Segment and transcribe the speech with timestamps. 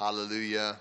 [0.00, 0.80] Halleluja.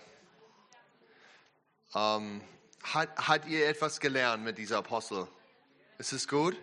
[1.94, 2.42] Ähm,
[2.82, 5.28] hat, hat ihr etwas gelernt mit dieser Apostel?
[5.98, 6.56] Ist es gut?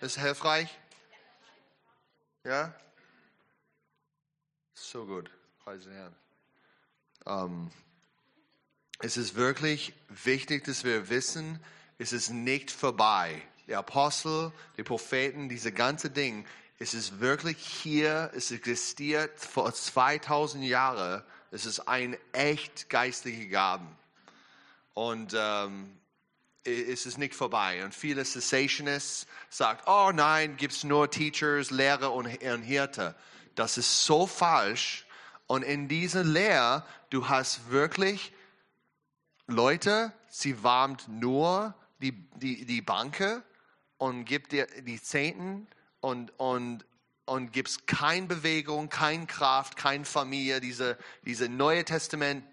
[0.00, 0.78] Ist es hilfreich?
[2.42, 2.74] Ja?
[4.72, 5.30] So gut.
[5.62, 6.16] Preis den Herrn.
[7.26, 7.70] Ähm,
[9.00, 11.62] es ist wirklich wichtig, dass wir wissen,
[11.98, 13.42] es ist nicht vorbei.
[13.66, 16.46] Der Apostel, die Propheten, diese ganze Ding,
[16.78, 21.22] es ist wirklich hier, es existiert vor 2000 Jahren.
[21.50, 23.88] Es ist ein echt geistliche Gaben.
[24.94, 25.90] Und ähm,
[26.64, 27.84] es ist nicht vorbei.
[27.84, 33.14] Und viele Cessationists sagen, oh nein, gibt es nur Teachers, Lehrer und, Hirte.
[33.54, 35.06] Das ist so falsch.
[35.46, 38.32] Und in dieser Lehre, du hast wirklich
[39.46, 43.42] Leute, sie warmt nur die, die, die Banke
[43.98, 45.66] und gibt dir die Zehnten
[46.00, 46.84] und, und,
[47.24, 52.44] und gibst keine Bewegung, keine Kraft, keine Familie, diese, diese Neue Testament,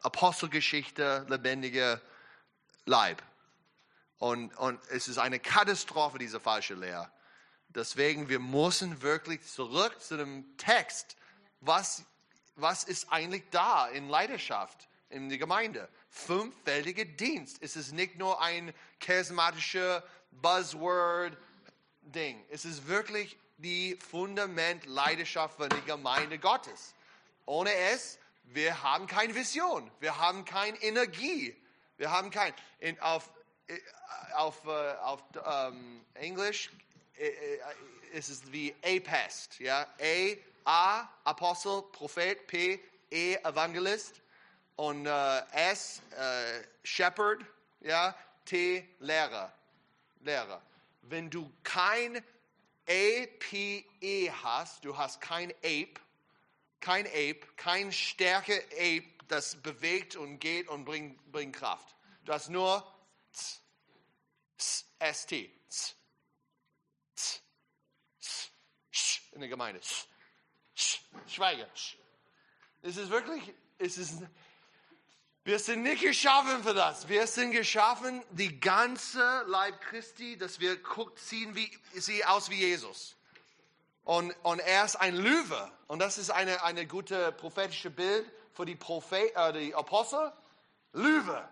[0.00, 2.00] Apostelgeschichte, lebendige
[2.84, 3.22] Leib.
[4.18, 7.10] Und, und es ist eine Katastrophe, diese falsche Lehre.
[7.68, 11.16] Deswegen, wir müssen wirklich zurück zu dem Text.
[11.60, 12.04] Was,
[12.54, 15.88] was ist eigentlich da in Leidenschaft in der Gemeinde?
[16.08, 17.58] Fünffältiger Dienst.
[17.60, 22.42] Es ist nicht nur ein charismatischer Buzzword-Ding.
[22.48, 26.94] Es ist wirklich die Fundament Leidenschaft für die Gemeinde Gottes.
[27.46, 29.90] Ohne es, wir haben keine Vision.
[30.00, 31.56] Wir haben keine Energie.
[31.96, 33.30] Wir haben kein, in, auf,
[34.34, 36.70] auf, äh, auf ähm, Englisch
[37.18, 37.60] äh, äh,
[38.12, 39.58] ist es wie A-Pest.
[39.58, 39.86] Ja?
[40.00, 44.20] A, A, Apostel, Prophet, P, E, Evangelist
[44.76, 47.44] und äh, S, äh, Shepherd,
[47.80, 48.14] ja?
[48.44, 49.52] T, Lehrer.
[50.20, 50.62] Lehrer.
[51.02, 52.22] Wenn du kein
[52.88, 55.94] APE hast, du hast kein Ape,
[56.80, 61.96] kein Ape, kein Stärke Ape, das bewegt und geht und bringt, bringt Kraft.
[62.24, 62.84] Du hast nur
[64.56, 65.32] ST.
[69.32, 69.80] In der Gemeinde.
[71.26, 71.68] Schweige.
[72.82, 74.22] Es ist wirklich, es ist,
[75.46, 77.08] wir sind nicht geschaffen für das.
[77.08, 82.56] Wir sind geschaffen, die ganze Leib Christi, dass wir gucken, ziehen wie, sie aus wie
[82.56, 83.14] Jesus.
[84.02, 85.70] Und, und er ist ein Löwe.
[85.86, 90.32] Und das ist eine, eine gute prophetische Bild für die, Prophet, äh, die Apostel.
[90.92, 91.48] Löwe.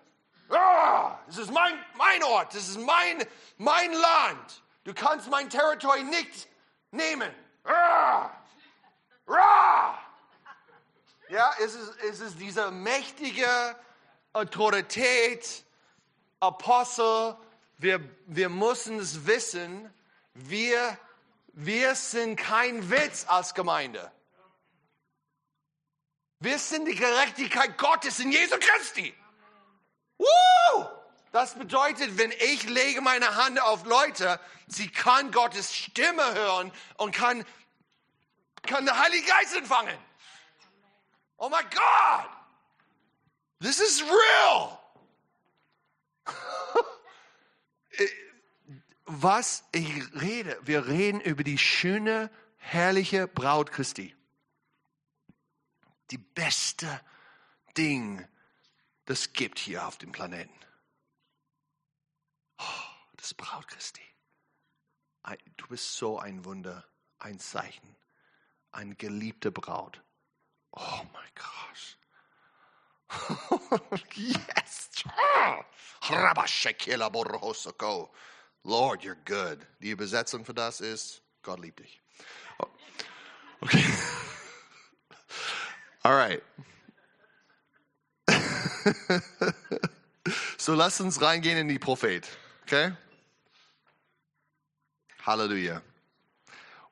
[0.49, 3.25] Ah, das ist mein, mein Ort, das ist mein,
[3.59, 4.63] mein Land.
[4.83, 6.49] Du kannst mein Territorium nicht
[6.91, 7.33] nehmen.
[7.63, 8.29] Ah,
[9.29, 9.99] ah.
[11.29, 13.47] Ja, es ist, es ist diese mächtige
[14.35, 15.65] Autorität,
[16.41, 17.37] Apostel.
[17.79, 19.93] Wir, wir müssen es wissen,
[20.35, 20.99] wir,
[21.53, 24.13] wir sind kein Witz als Gemeinde.
[26.41, 29.15] Wir sind die Gerechtigkeit Gottes in Jesu Christi.
[30.19, 30.87] Woo!
[31.33, 37.15] Das bedeutet, wenn ich lege meine Hand auf Leute, sie kann Gottes Stimme hören und
[37.15, 37.45] kann,
[38.63, 39.99] kann der Heilige Geist empfangen.
[41.39, 42.44] Oh my God!
[43.61, 44.79] This is real!
[49.07, 54.15] Was ich rede, wir reden über die schöne, herrliche Braut Christi.
[56.11, 57.01] Die beste
[57.77, 58.27] Ding,
[59.05, 60.55] das gibt hier auf dem Planeten.
[62.59, 62.65] Oh,
[63.17, 64.03] das Braut Christi.
[65.57, 66.85] Du bist so ein Wunder,
[67.19, 67.97] ein Zeichen,
[68.71, 70.03] eine geliebte Braut.
[70.73, 71.99] Oh mein Gott.
[74.17, 74.91] yes.
[78.67, 79.67] Lord, you're good.
[79.81, 82.01] Die Übersetzung für das ist, Gott liebt dich.
[82.59, 82.67] Oh.
[83.61, 83.85] Okay.
[86.05, 86.43] All right.
[90.59, 92.29] so lasst uns reingehen in die Prophet.
[92.63, 92.93] Okay?
[95.19, 95.83] Hallelujah.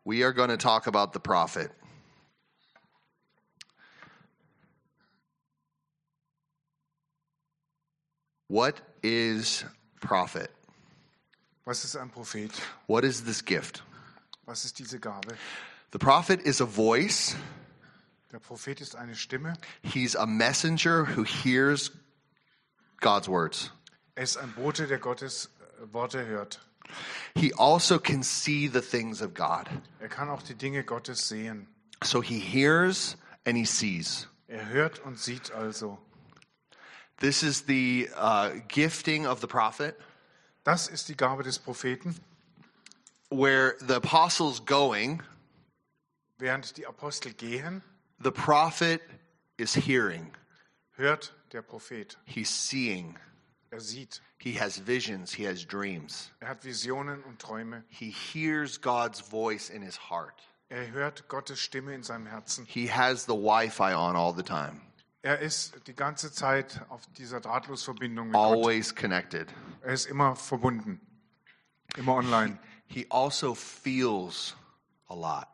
[0.05, 1.71] We are going to talk about the prophet.
[8.53, 9.65] What is
[10.03, 10.51] prophet?
[11.65, 12.51] Was ist ein Prophet?
[12.87, 13.83] What is this gift?
[14.45, 15.39] Was ist diese Gabe?
[15.93, 17.35] The prophet is a voice.
[18.31, 19.55] Der Prophet ist eine Stimme.
[19.83, 21.93] He's a messenger who hears
[23.01, 23.71] God's words.
[24.17, 25.49] Er ist ein Bote, der Gottes
[25.81, 26.61] äh, Worte hört.
[27.35, 29.67] He also can see the things of God.
[29.99, 31.69] Er kann auch die Dinge Gottes sehen.
[32.05, 33.17] So he hears
[33.47, 34.29] and he sees.
[34.47, 35.97] Er hört und sieht also.
[37.23, 39.97] This is the uh, gifting of the prophet.
[40.65, 42.17] Das ist die Gabe des Propheten.
[43.31, 45.23] Where the apostles going,
[46.39, 47.81] während die Apostel gehen,
[48.21, 49.01] the prophet
[49.57, 50.33] is hearing,
[50.99, 52.17] hört der Prophet.
[52.27, 53.17] he's seeing,
[53.71, 54.21] Er sieht.
[54.39, 56.29] he has visions, he has dreams.
[56.41, 57.85] Er hat Visionen und Träume.
[57.89, 60.43] He hears God's voice in his heart.
[60.71, 62.67] Er hört Gottes Stimme in seinem Herzen.
[62.67, 64.81] He has the Wi Fi on all the time,
[65.23, 69.49] Er ist die ganze Zeit auf dieser Drahtlosverbindung mit always connected.
[69.83, 71.01] Er ist immer verbunden.
[71.97, 72.59] Immer online.
[72.87, 74.57] He also feels
[75.09, 75.47] a lot.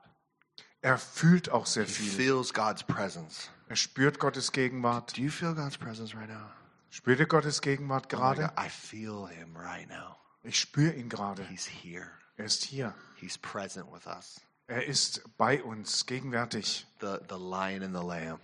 [0.81, 2.11] Er fühlt auch sehr He viel.
[2.13, 3.51] feels God's presence.
[3.69, 5.17] Er spürt Gottes Gegenwart.
[5.17, 6.49] Do you feel God's presence right now?
[6.91, 8.43] Spürt ihr Gottes Gegenwart Oh gerade?
[8.43, 10.17] God, I feel Him right now.
[10.43, 11.45] Ich spüre ihn gerade.
[11.45, 12.11] He's here.
[12.37, 12.95] Er ist hier.
[13.17, 14.41] He's present with us.
[14.69, 16.87] Er ist bei uns, gegenwärtig.
[17.01, 18.41] The the lion and the lamb.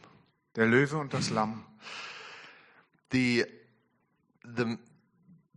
[0.56, 1.64] Der Löwe und das Lamm.
[3.12, 3.44] The
[4.44, 4.76] the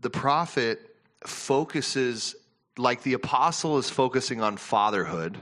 [0.01, 0.79] the prophet
[1.25, 2.35] focuses
[2.77, 5.38] like the apostle is focusing on fatherhood.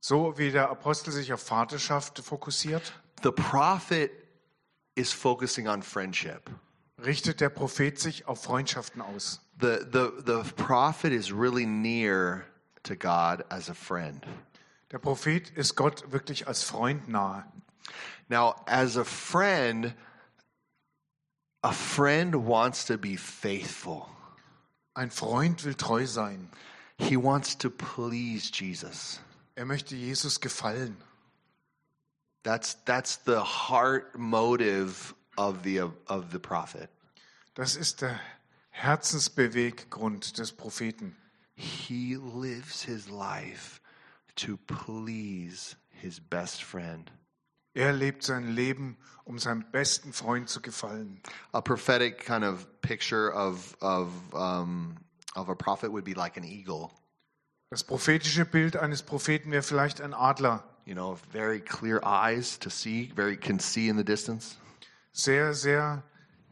[0.00, 4.10] So wie der Apostel sich auf Vaterschaft fokussiert, The prophet
[4.96, 6.50] is focusing on friendship.
[6.98, 9.40] richtet der Prophet sich auf Freundschaften aus.
[9.60, 12.44] The the the prophet is really near
[12.82, 14.26] to God as a friend.
[14.90, 17.44] Der Prophet ist Gott wirklich als Freund nahe.
[18.28, 19.94] Now, as a friend,
[21.62, 24.08] a friend wants to be faithful.
[24.96, 26.48] Ein Freund will treu sein.
[26.98, 29.20] He wants to please Jesus.
[29.56, 30.96] Er möchte Jesus gefallen.
[32.42, 36.90] That's that's the heart motive of the of the prophet.
[37.54, 38.20] Das ist der
[38.70, 41.14] Herzensbeweggrund des Propheten.
[41.54, 43.80] He lives his life
[44.36, 47.10] to please his best friend.
[47.74, 51.20] Er lebt sein Leben, um seinem besten Freund zu gefallen.
[51.52, 54.96] A prophetic kind of picture of of um,
[55.34, 56.90] of a prophet would be like an eagle.
[57.70, 60.62] Das prophetische Bild eines Propheten wäre vielleicht ein Adler.
[60.84, 64.56] You know, very clear eyes to see, very can see in the distance.
[65.12, 66.02] Sehr, sehr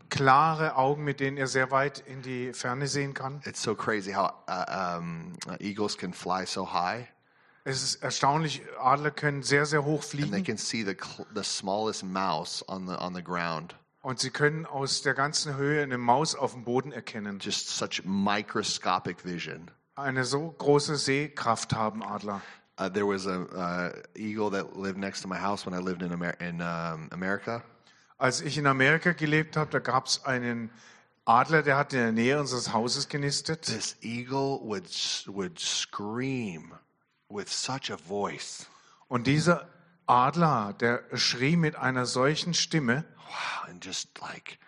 [0.09, 3.43] klare Augen, mit denen er sehr weit in die Ferne sehen kann.
[3.45, 7.07] It's so crazy how uh, um, eagles can fly so high,
[7.65, 11.27] Es ist erstaunlich, Adler können sehr, sehr hoch and they fliegen can see the cl-
[11.35, 13.77] the smallest mouse on the on the ground.
[14.03, 17.39] und sie können aus der ganzen Höhe eine Maus auf dem Boden erkennen.
[17.39, 19.71] Just such microscopic vision.
[19.95, 22.41] Eine so große Sehkraft haben Adler.
[22.81, 26.01] Uh, there was a uh, eagle that lived next to my house when I lived
[26.01, 27.63] in Amer- in um, America,
[28.17, 30.71] Als ich in Amerika gelebt habe, da gab es einen
[31.27, 33.67] Adler, der hat in der Nähe unseres Hauses genistet.
[33.67, 36.73] this eagle would s- would scream
[37.31, 38.67] with such a voice.
[39.09, 39.69] Und dieser
[40.07, 44.59] Adler, der schrie mit einer solchen Stimme, Wow, and just like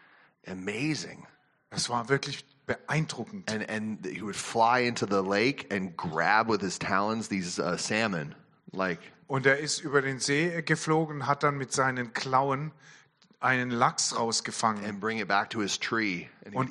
[0.46, 1.26] amazing.
[1.70, 3.50] es war wirklich beeindruckend.
[3.50, 7.76] And and he would fly into the lake and grab with his talons these uh,
[7.76, 8.34] salmon,
[8.72, 12.70] like Und er ist über den See geflogen, hat dann mit seinen Klauen
[13.40, 16.26] einen Lachs rausgefangen and bring it back to his tree.
[16.44, 16.70] And und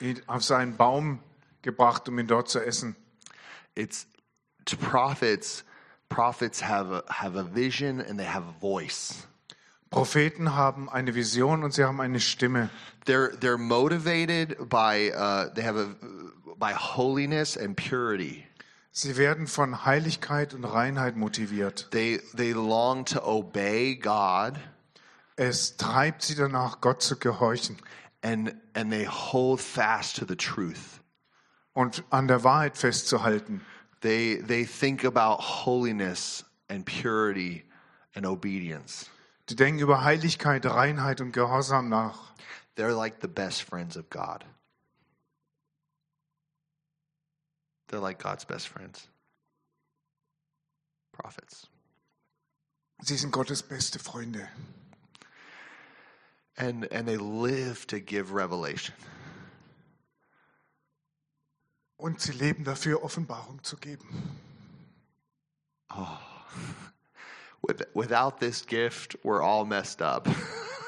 [0.00, 1.20] ihn auf seinen Baum
[1.62, 2.96] gebracht, um ihn dort zu essen.
[3.74, 4.06] It's
[4.70, 5.62] to prophets.
[6.08, 9.26] Prophets have a, have a vision and they have a voice.
[9.90, 12.70] Propheten haben eine Vision und sie haben eine Stimme.
[13.06, 15.94] They're they're motivated by uh, they have a
[16.56, 18.46] by holiness and purity.
[18.92, 21.88] Sie werden von Heiligkeit und Reinheit motiviert.
[21.90, 24.58] They they long to obey God
[25.36, 27.76] Es treibt sie danach, Gott zu gehorchen
[28.22, 31.00] and and they hold fast to the truth.
[31.72, 33.62] und an der Wahrheit festzuhalten.
[34.00, 37.64] They they think about holiness and purity
[38.14, 39.10] and obedience.
[39.48, 42.32] Die denken über Heiligkeit, Reinheit und Gehorsam nach.
[42.76, 44.44] They're like the best friends of God.
[47.88, 49.08] They're like God's best friends.
[51.12, 51.66] Prophets.
[53.02, 54.48] Sie sind Gottes beste Freunde.
[56.56, 58.94] And and they live to give revelation.
[62.00, 64.08] Und sie leben dafür, Offenbarung zu geben.
[67.62, 70.26] With, without this gift, we're all messed up.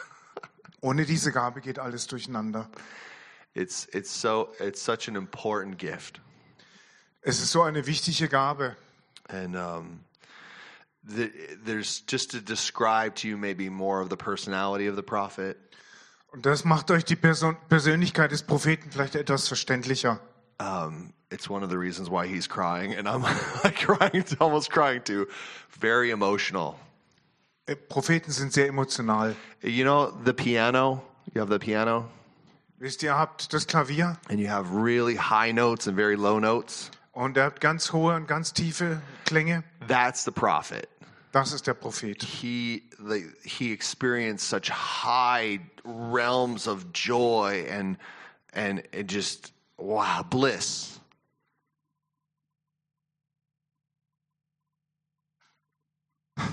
[0.80, 2.66] Ohne diese Gabe geht alles durcheinander.
[3.54, 6.20] It's it's so it's such an important gift.
[7.20, 8.74] Es ist so eine wichtige Gabe.
[9.28, 10.00] And um,
[11.04, 11.30] the,
[11.62, 15.58] there's just to describe to you maybe more of the personality of the prophet.
[16.32, 20.18] Und das macht euch die Person Persönlichkeit des Propheten vielleicht etwas verständlicher.
[20.60, 23.22] Um, it's one of the reasons why he's crying, and I'm
[23.64, 25.28] like crying, almost crying too.
[25.80, 26.78] Very emotional.
[27.88, 29.34] Propheten sind sehr emotional.
[29.62, 31.02] You know the piano.
[31.34, 32.10] You have the piano,
[32.80, 36.90] Wisst ihr, habt das Klavier and you have really high notes and very low notes.
[37.14, 39.62] und ihr habt ganz hohe und ganz tiefe Klänge.
[39.86, 40.88] That's the prophet.
[41.30, 42.22] Das ist der Prophet.
[42.22, 47.96] he the, he experienced such high realms of joy and
[48.52, 49.52] and it just
[49.82, 51.00] wow bliss
[56.38, 56.46] i'm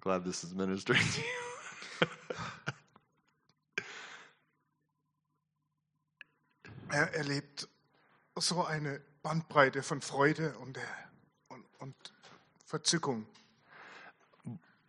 [0.00, 1.26] glad this is ministering to you
[6.90, 7.68] Er erlebt
[8.36, 10.80] so eine Bandbreite von Freude und, äh,
[11.48, 11.94] und, und
[12.64, 13.26] Verzückung.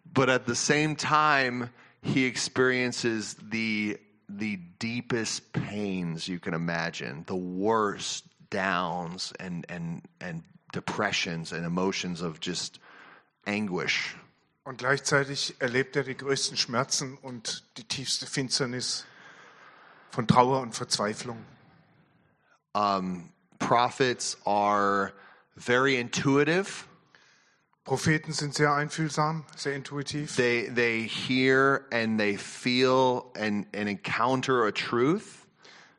[0.05, 1.69] but at the same time
[2.01, 10.43] he experiences the the deepest pains you can imagine the worst downs and and and
[10.71, 12.79] depressions and emotions of just
[13.47, 14.15] anguish
[14.65, 19.05] Und gleichzeitig erlebt er die größten Schmerzen und die tiefste Finsternis
[20.11, 21.43] von Trauer und Verzweiflung.
[23.57, 25.13] prophets are
[25.55, 26.85] very intuitive
[27.85, 30.35] Propheten sind sehr einfühlsam, sehr intuitiv.
[30.35, 35.47] they they hear and they feel and and encounter a truth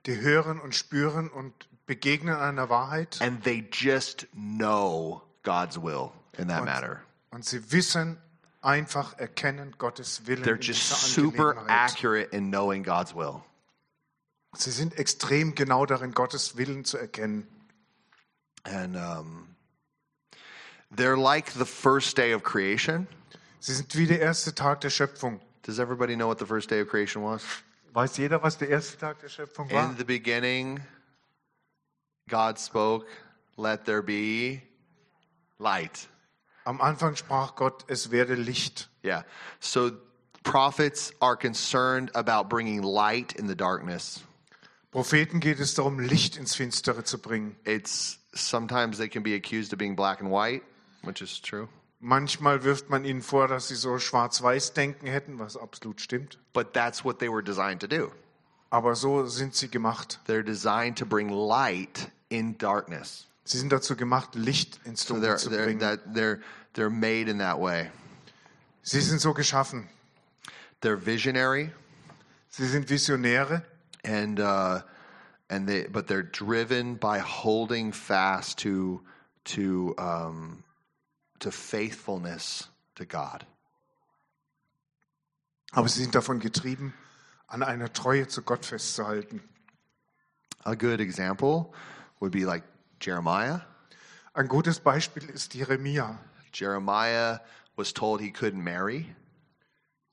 [0.07, 1.53] Die hören und spüren und
[1.87, 3.21] begegnen einer Wahrheit.
[3.21, 8.19] and they just know god's will in that matter Und sie wissen
[8.63, 13.43] einfach, erkennen Gottes Willen they're just super accurate in knowing god's will
[14.57, 17.47] Sie sind extrem genau darin, Gottes Willen zu erkennen.
[18.65, 19.50] and um,
[20.95, 23.07] they're like the first day of creation.
[23.61, 25.41] Sie sind wie der erste Tag der Schöpfung.
[25.63, 27.43] Does everybody know what the first day of creation was?
[27.93, 29.85] Weiß jeder, was der erste Tag der Schöpfung war?
[29.85, 30.81] In the beginning,
[32.29, 33.07] God spoke,
[33.57, 34.63] "Let there be
[35.59, 36.09] light."
[36.65, 38.89] Am Anfang sprach Gott, es werde Licht.
[39.03, 39.25] Yeah.
[39.61, 39.93] So
[40.43, 44.23] prophets are concerned about bringing light in the darkness.
[44.93, 47.57] Propheten geht es darum, Licht ins Finstere zu bringen.
[47.65, 50.63] It's sometimes they can be accused of being black and white,
[51.03, 51.69] which is true.
[52.01, 56.39] Manchmal wirft man ihnen vor, dass sie so schwarz-weiß denken hätten, was absolut stimmt.
[56.53, 58.11] But that's what they were designed to do.
[58.71, 60.19] Aber so sind sie gemacht.
[60.27, 63.27] They're designed to bring light in darkness.
[63.45, 65.81] Sie sind dazu gemacht, Licht ins So Dunkel they're zu they're bringen.
[65.81, 66.41] that they're
[66.75, 67.91] they're made in that way.
[68.83, 69.89] Sie sind so geschaffen.
[70.81, 71.71] They're visionary
[72.51, 73.63] Sie sind Visionäre,
[74.05, 74.83] and uh,
[75.49, 79.01] and they but they're driven by holding fast to
[79.45, 80.65] to um,
[81.41, 83.45] to faithfulness to God.
[85.73, 86.95] aber sie sind davon getrieben,
[87.47, 89.41] an einer Treue zu Gott festzuhalten.
[90.65, 91.73] A good example
[92.21, 92.65] would be like
[93.01, 93.61] Jeremiah.
[94.35, 96.19] Ein gutes Beispiel ist Jeremia.
[96.53, 97.41] Jeremiah
[97.77, 99.07] was told he couldn't marry,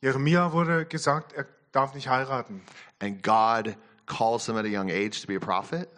[0.02, 2.62] Jeremia wurde gesagt, er darf nicht heiraten.
[3.02, 5.90] and God calls him at a young age to be a prophet.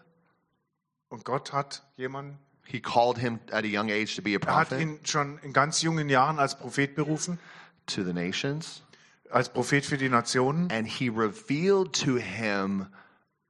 [1.10, 2.40] Und Gott hat jemanden,
[2.72, 5.40] He called him at a young age to be a er hat prophet ihn schon
[5.42, 7.40] in ganz jungen Jahren als Prophet berufen,
[7.88, 8.84] to the nations.
[9.32, 10.70] als Prophet für die Nationen.
[10.72, 12.88] and he revealed to him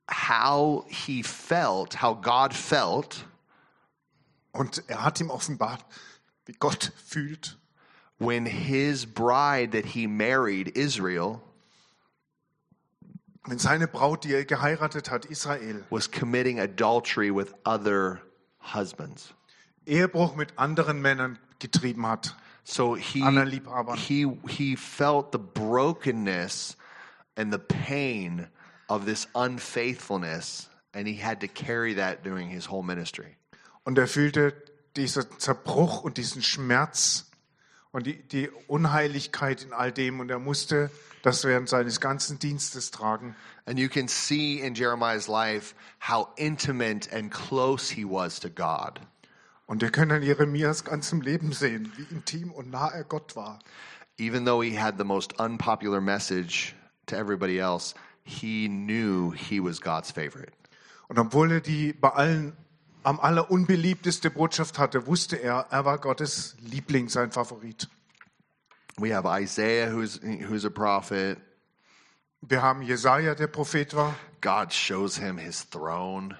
[0.09, 3.25] how he felt, how God felt
[4.51, 5.83] Und er hat ihm offenbart,
[6.45, 7.57] wie Gott fühlt,
[8.17, 11.41] when his bride that he married, Israel,
[13.45, 18.21] wenn seine Braut, die er geheiratet hat, Israel, was committing adultery with other
[18.59, 19.33] husbands.
[19.85, 22.35] Ehebruch mit anderen Männern getrieben hat.
[22.63, 23.23] So he
[23.95, 26.77] he he felt the brokenness
[27.35, 28.47] and the pain
[28.87, 33.37] of this unfaithfulness and he had to carry that during his whole ministry.
[33.83, 34.53] Und er fühlte
[34.95, 37.28] diesen Zerbruch und diesen Schmerz
[37.91, 40.19] und die, die Unheiligkeit in all dem.
[40.19, 40.89] Und er musste
[41.23, 43.35] das während seines ganzen Dienstes tragen.
[43.65, 45.75] And you can see in Jeremiah's life
[46.07, 48.99] how intimate and close he was to God.
[49.65, 53.59] Und wir können an Jeremias ganzem Leben sehen, wie intim und nah er Gott war.
[54.17, 56.73] Even though he had the most unpopular message
[57.05, 57.93] to everybody else,
[58.23, 60.53] he knew he was God's favorite.
[61.07, 62.57] Und obwohl er die bei allen
[63.03, 67.87] am allerunbeliebteste Botschaft hatte, wusste er, er war Gottes Liebling, sein Favorit.
[68.97, 71.37] We have Isaiah, who's, who's a prophet.
[72.41, 74.15] Wir haben Jesaja, der Prophet war.
[74.41, 76.37] God shows him his throne.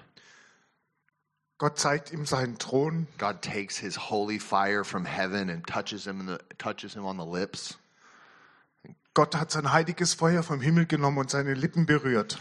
[1.60, 3.06] Gott zeigt ihm seinen Thron.
[3.18, 7.18] God takes his holy fire from heaven and touches him, in the, touches him on
[7.18, 7.76] the lips.
[9.12, 12.38] Gott hat sein heiliges Feuer vom Himmel genommen und seine Lippen berührt.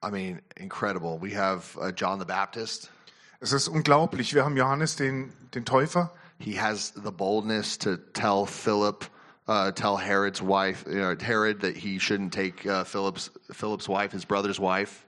[0.00, 1.18] I mean, incredible.
[1.20, 2.90] We have uh, John the Baptist.
[3.40, 4.34] Es ist unglaublich.
[4.34, 6.10] Wir haben Johannes, den, den Täufer.
[6.38, 9.06] He has the boldness to tell Philip,
[9.48, 14.24] uh, tell Herod's wife, know, Herod, that he shouldn't take uh, Philip's Philip's wife, his
[14.24, 15.04] brother's wife.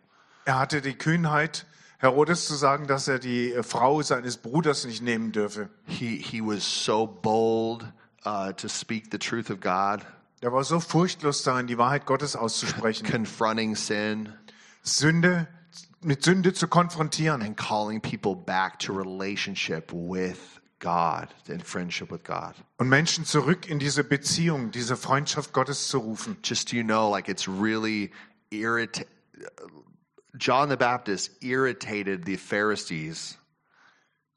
[0.46, 1.66] Er hatte die Kühnheit,
[1.98, 5.68] Herodes zu sagen, dass er die äh, Frau seines Bruders nicht nehmen dürfe.
[5.86, 7.84] He, he was so bold
[8.24, 10.06] uh, to speak the truth of God,
[10.40, 14.32] Er war so furchtlos darin, die Wahrheit Gottes auszusprechen, confronting sin,
[14.84, 15.48] Sünde
[16.02, 22.22] mit Sünde zu konfrontieren and calling people back to relationship with God and friendship with
[22.24, 22.54] God.
[22.78, 26.36] und Menschen zurück in diese Beziehung, diese Freundschaft Gottes zu rufen.
[26.44, 28.10] Just you know, like it's really
[28.50, 29.08] irritating.
[30.38, 33.38] John the Baptist irritated the Pharisees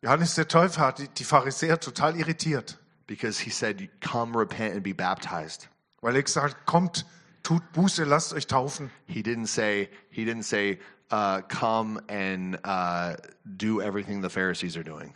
[0.03, 4.81] Johannes der Täufer hat die- die Pharisäer total irritiert, because he said, Come, repent, and
[4.83, 5.69] be baptized.
[6.01, 7.05] weil er gesagt kommt,
[7.43, 8.89] tut Buße, lasst euch taufen.
[9.05, 10.79] He didn't say, he didn't say,
[11.11, 13.15] uh, Come and uh,
[13.57, 15.13] do everything the Pharisees are doing.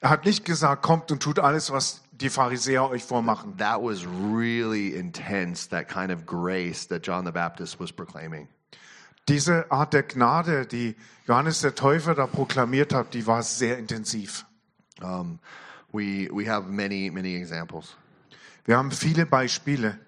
[0.00, 3.56] Er hat nicht gesagt, kommt und tut alles, was die Pharisäer euch vormachen.
[3.56, 8.48] That was really intense, that kind of grace that John the Baptist was proclaiming.
[9.28, 14.46] Diese Art der Gnade, die Johannes der Täufer da proklamiert hat, die war sehr intensiv.
[15.02, 15.38] Um,
[15.92, 17.94] we, we have many, many examples.
[18.64, 19.98] Wir haben viele Beispiele.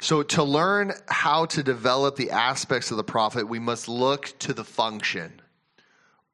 [0.00, 4.52] So, to learn how to develop the aspects of the prophet, we must look to
[4.52, 5.40] the function.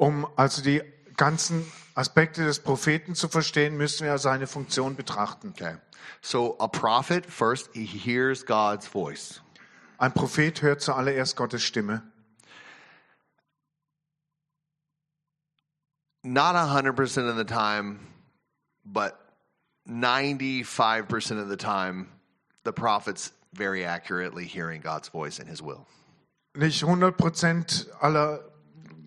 [0.00, 0.80] Um also die
[1.16, 1.64] ganzen
[1.94, 5.50] Aspekte des Propheten zu verstehen, müssen wir seine Funktion betrachten.
[5.50, 5.76] Okay.
[6.22, 9.40] So, a prophet, first, he hears God's voice.
[9.98, 12.02] Ein Prophet hört zuallererst Gottes Stimme.
[16.22, 18.00] Not 100% of the time,
[18.84, 19.18] but
[19.88, 22.08] 95% of the time,
[22.68, 25.86] the prophet's very accurately hearing God's voice and his will.
[26.54, 28.40] Nicht 100 Prozent aller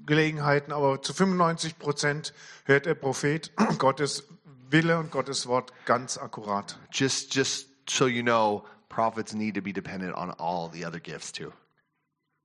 [0.06, 2.34] Gelegenheiten, aber zu 95 Prozent
[2.66, 4.24] hört der Prophet Gottes
[4.70, 6.80] Wille und Gottes Wort ganz akkurat.
[6.92, 11.32] Just, just so you know, prophets need to be dependent on all the other gifts
[11.32, 11.52] too.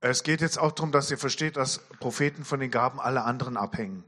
[0.00, 3.56] Es geht jetzt auch darum, dass ihr versteht, dass Propheten von den Gaben aller anderen
[3.56, 4.04] abhängen.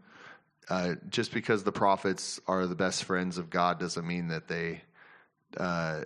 [0.70, 4.82] Uh, just because the prophets are the best friends of God doesn't mean that they
[5.56, 6.04] uh,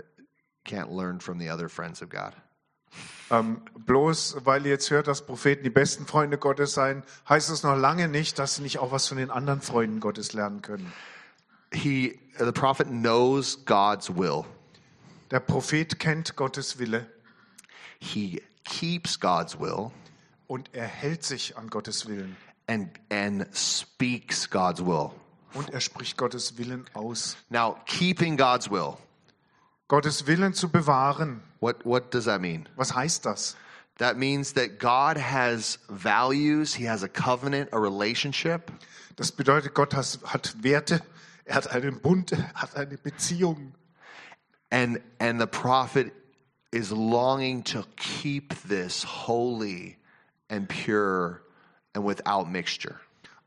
[0.65, 2.33] can't learn from the other friends of God.
[3.31, 7.63] Ähm, bloß weil ihr jetzt hört, dass Propheten die besten Freunde Gottes seien, heißt es
[7.63, 10.93] noch lange nicht, dass sie nicht auch was von den anderen Freunden Gottes lernen können.
[11.73, 14.45] He, the prophet knows God's will.
[15.31, 17.07] Der Prophet kennt Gottes Wille
[17.99, 19.91] He keeps God's will
[20.49, 22.37] und er hält sich an Gottes Willen
[22.67, 25.11] and and speaks God's will.
[25.55, 27.37] und er spricht Gottes Willen aus.
[27.49, 28.97] Now, keeping God's will.
[29.93, 32.67] Gottes Willen zu bewahren, What what does that mean?
[32.77, 33.57] was heißt das?
[33.99, 38.71] That means that God has values, he has a covenant, a relationship,
[39.17, 41.03] Das bedeutet, Gott has, hat Werte,
[41.45, 43.75] er hat einen Bund, er hat eine Beziehung.
[44.71, 46.11] and and the prophet
[46.73, 49.99] is longing to keep this holy
[50.49, 51.43] and pure
[51.95, 52.99] and without mixture.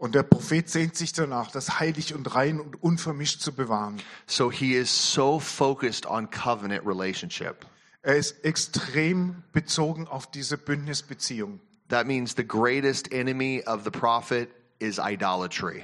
[0.06, 4.00] Und der Prophet sehnt sich danach, das heilig und rein und unvermischt zu bewahren.
[4.28, 7.66] So he is so focused on covenant relationship.
[8.04, 11.60] Er ist extrem bezogen auf diese Bündnisbeziehung.
[11.90, 15.82] That means the greatest enemy of the prophet is idolatry.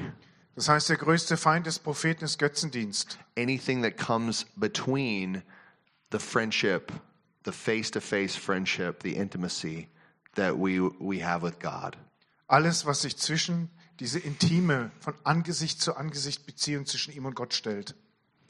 [0.54, 3.18] Das heißt, der größte Feind des Propheten ist Götzendienst.
[3.36, 5.42] Anything that comes between
[6.12, 6.92] the friendship,
[7.44, 9.88] the face-to-face friendship, the intimacy
[10.36, 11.98] that we we have with God.
[12.46, 17.54] Alles, was sich zwischen diese intime, von Angesicht zu Angesicht Beziehung zwischen ihm und Gott
[17.54, 17.96] stellt.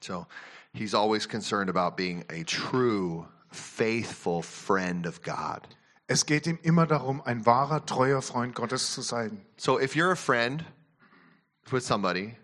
[0.01, 0.25] So
[0.73, 5.67] he's always concerned about being a true, faithful friend of God.
[6.07, 9.45] Es geht ihm immer darum, ein wahrer, treuer Freund Gottes zu sein.
[9.57, 10.63] So if you're a friend
[11.71, 12.35] with somebody,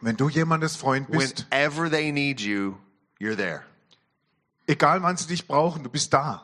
[0.00, 2.76] Wenn du jemandes Freund bist, whenever they need you,
[3.18, 3.64] you're there.
[4.68, 6.42] egal wann sie dich brauchen, du bist da.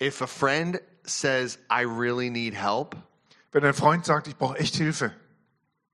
[0.00, 2.96] If a friend says, I really need help,
[3.52, 5.12] Wenn ein Freund sagt, ich brauche echt Hilfe,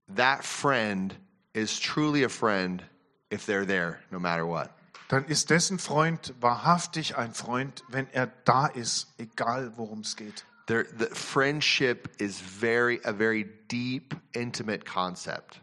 [0.09, 1.15] that friend
[1.55, 2.83] is truly a friend
[3.31, 4.71] if they're there, no matter what.
[5.13, 10.47] dann ist dessen Freund wahrhaftig ein Freund, wenn er da ist, egal worum es geht.
[10.69, 15.61] There, the friendship is very a very deep, intimate concept.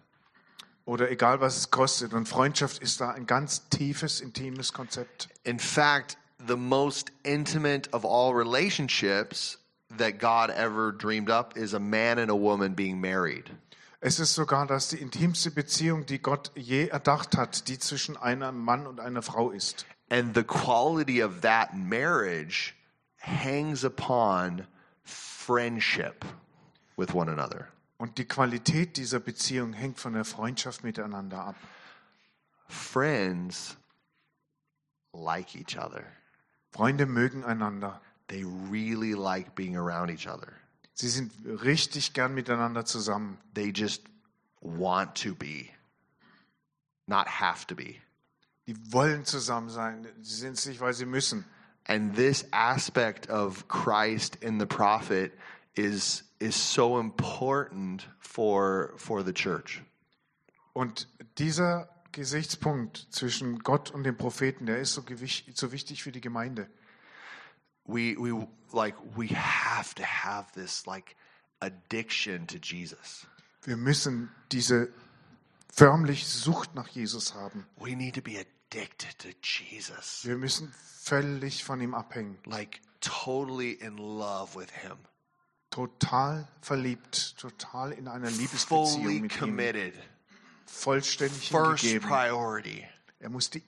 [0.85, 2.13] Oder egal was es kostet.
[2.13, 5.29] Und Freundschaft ist da ein ganz tiefes, intimes Konzept.
[5.43, 9.57] In fact, the most intimate of all relationships
[9.97, 13.49] that God ever dreamed up is a man and a woman being married.
[14.01, 18.57] Es ist sogar das die intimste Beziehung, die Gott je erdacht hat, die zwischen einem
[18.57, 19.85] Mann und einer Frau ist.
[20.09, 22.73] And the quality of that marriage
[23.17, 24.65] hangs upon
[25.03, 26.25] friendship
[26.95, 27.67] with one another.
[27.97, 31.55] Und die Qualität dieser Beziehung hängt von der Freundschaft miteinander ab.
[32.69, 33.75] Friends
[35.11, 36.05] like each other.
[36.71, 37.99] Freunde mögen einander.
[38.29, 40.53] They really like being around each other.
[40.99, 43.37] Sie sind richtig gern miteinander zusammen.
[43.53, 44.03] They just
[44.59, 45.69] want to be,
[47.07, 47.95] not have to be.
[48.67, 50.05] Die wollen zusammen sein.
[50.19, 51.45] Sie sind es nicht, weil sie müssen.
[51.85, 55.31] And this aspect of Christ in the prophet
[55.73, 59.81] is is so important for for the church.
[60.73, 61.07] Und
[61.37, 65.05] dieser Gesichtspunkt zwischen Gott und dem Propheten, der ist so,
[65.53, 66.69] so wichtig für die Gemeinde.
[67.89, 68.31] We we
[68.71, 71.15] like we have to have this like
[71.59, 73.25] addiction to Jesus.
[73.63, 74.89] Wir müssen diese
[75.73, 77.65] förmlich Sucht nach Jesus haben.
[77.77, 80.23] We need to be addicted to Jesus.
[80.23, 80.71] Wir müssen
[81.01, 82.37] völlig von ihm abhängen.
[82.45, 84.97] Like totally in love with him.
[85.71, 89.39] Total verliebt, total in einer Liebesbeziehung Fully mit ihm.
[89.39, 89.93] committed.
[90.67, 92.07] Vollständig First hingegeben.
[92.07, 92.85] priority.
[93.19, 93.63] Er muss die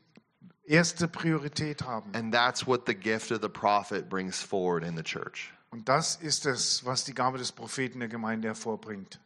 [0.71, 2.15] erste Priorität haben.
[2.15, 5.53] And that's what the gift of the prophet brings forward in the church.
[5.71, 9.19] Und das ist es, was die Gabe des Propheten der Gemeinde hervorbringt.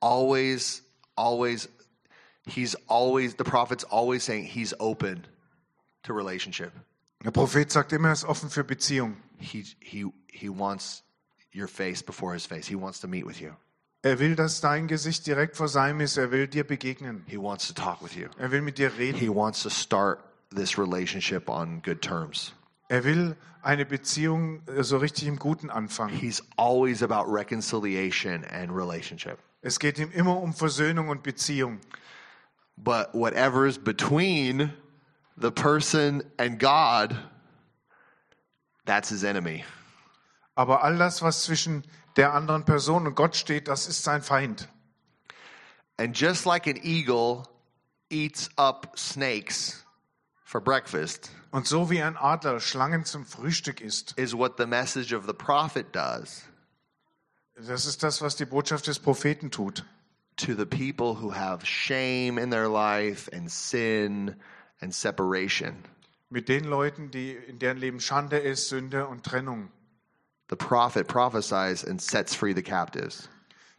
[0.00, 0.82] Always,
[1.16, 1.68] always,
[2.46, 5.26] he's always, the prophet's always saying he's open
[6.02, 6.72] to relationship.
[7.24, 9.16] Der Prophet sagt immer, er ist offen für Beziehung.
[9.38, 11.04] He, he, he wants
[11.54, 12.66] your face before his face.
[12.66, 13.54] He wants to meet with you.
[14.02, 16.16] Er will, dass dein Gesicht direkt vor seinem ist.
[16.16, 17.24] Er will dir begegnen.
[17.28, 18.28] He wants to talk with you.
[18.36, 19.18] Er will mit dir reden.
[19.18, 20.18] He wants to start
[20.50, 22.52] this relationship on good terms.
[22.88, 26.14] Er will eine Beziehung äh, so richtig im Guten anfangen.
[26.14, 29.38] He's always about reconciliation and relationship.
[29.62, 31.78] Es geht ihm immer um Versöhnung und Beziehung.
[32.76, 34.72] But whatever is between
[35.36, 37.16] the person and God,
[38.84, 39.64] that's his enemy.
[40.56, 41.84] Aber all das, was zwischen
[42.16, 44.68] der anderen Person und Gott steht, das ist sein Feind.
[45.98, 47.44] And just like an eagle
[48.10, 49.84] eats up snakes
[50.44, 55.12] for breakfast, Und so wie ein Adler Schlangen zum Frühstück isst, is what the message
[55.12, 56.44] of the prophet does
[57.54, 59.84] das ist das, was die Botschaft des Propheten tut.
[60.36, 64.34] to the people who have shame in their life and sin
[64.80, 65.84] and separation.
[66.30, 69.70] Mit den Leuten, die in deren Leben Schande ist, Sünde und Trennung.
[70.48, 73.28] The prophet prophesies and sets free the captives.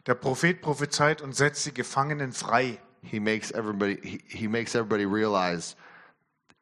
[0.06, 2.78] Der Prophet prophezeit und setzt die Gefangenen frei.
[3.02, 5.76] He makes everybody he, he makes everybody realize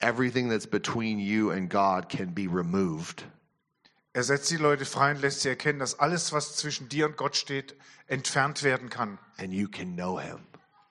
[0.00, 3.24] everything that's between you and God can be removed.
[4.14, 7.16] Er setzt die Leute frei und lässt sie erkennen, dass alles, was zwischen dir und
[7.16, 7.74] Gott steht,
[8.08, 9.18] entfernt werden kann.
[9.38, 10.38] and you can know him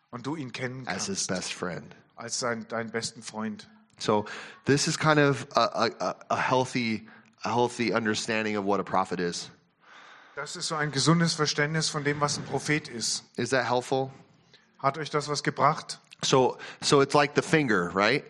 [0.09, 1.95] Und du ihn kennen as his kannst best friend.
[2.15, 3.69] als sein, deinen besten Freund.
[3.99, 4.25] So
[4.65, 7.07] this is kind of a, a, a healthy
[7.43, 9.49] a healthy understanding of what a prophet is.
[10.35, 13.23] Das ist so ein gesundes Verständnis von dem, was ein Prophet ist.
[13.35, 14.11] Is that helpful?
[14.79, 15.99] Hat euch das was gebracht?
[16.23, 18.23] So so it's like the finger, right?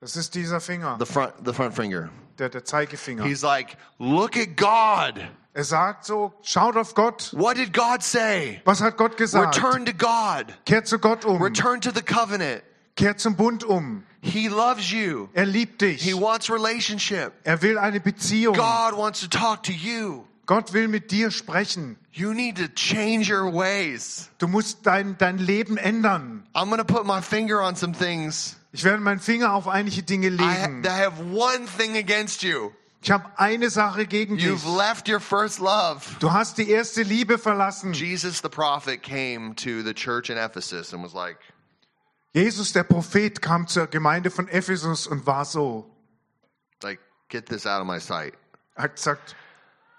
[0.00, 2.10] Das ist dieser Finger, The front the front finger.
[2.38, 3.24] der, der Zeigefinger.
[3.24, 5.24] He's like, "Look at God.
[5.56, 7.32] Er sagt so, schaut auf Gott.
[7.32, 8.60] What did God say?
[8.64, 9.56] Was hat Gott gesagt?
[9.56, 10.52] Return to God.
[10.66, 11.40] Kehrt zu Gott um.
[11.40, 12.62] Return to the covenant.
[12.96, 14.04] Kehrt zum Bund um.
[14.20, 15.28] He loves you.
[15.34, 16.02] Er liebt dich.
[16.02, 17.32] He wants relationship.
[17.44, 18.54] Er will eine Beziehung.
[18.54, 20.24] God wants to talk to you.
[20.46, 21.96] Gott will mit dir sprechen.
[22.12, 24.30] You need to change your ways.
[24.38, 26.44] Du musst dein, dein Leben ändern.
[26.54, 28.56] I'm to put my finger on some things.
[28.72, 30.82] Ich werde meinen Finger auf einige Dinge I legen.
[30.82, 32.72] that have one thing against you.
[33.02, 34.46] Ich habe eine Sache gegen dich.
[34.46, 36.00] You've left your first love.
[36.20, 37.92] Du hast die erste Liebe verlassen.
[37.92, 41.36] Jesus the prophet came to the church in Ephesus and was like,
[42.34, 45.88] Jesus, der Prophet, kam zur Gemeinde von Ephesus und war so.
[46.82, 48.34] like, get this out of my sight.
[48.74, 49.36] Er hat gesagt,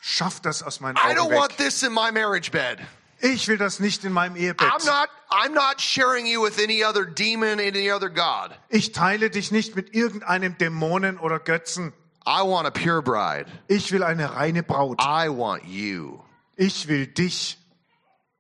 [0.02, 1.58] schaff das aus meinen I Augen don't want weg.
[1.58, 2.80] this in my marriage bed.
[3.22, 4.68] Ich will das nicht in meinem Ehebett.
[4.70, 8.52] I'm not I'm not sharing you with any other demon, any other god.
[8.68, 11.94] Ich teile dich nicht mit irgendeinem Dämonen oder Götzen.
[12.28, 13.46] I want a pure bride.
[13.68, 15.00] Ich will eine reine Braut.
[15.02, 16.20] I want you.
[16.58, 17.58] Ich will dich.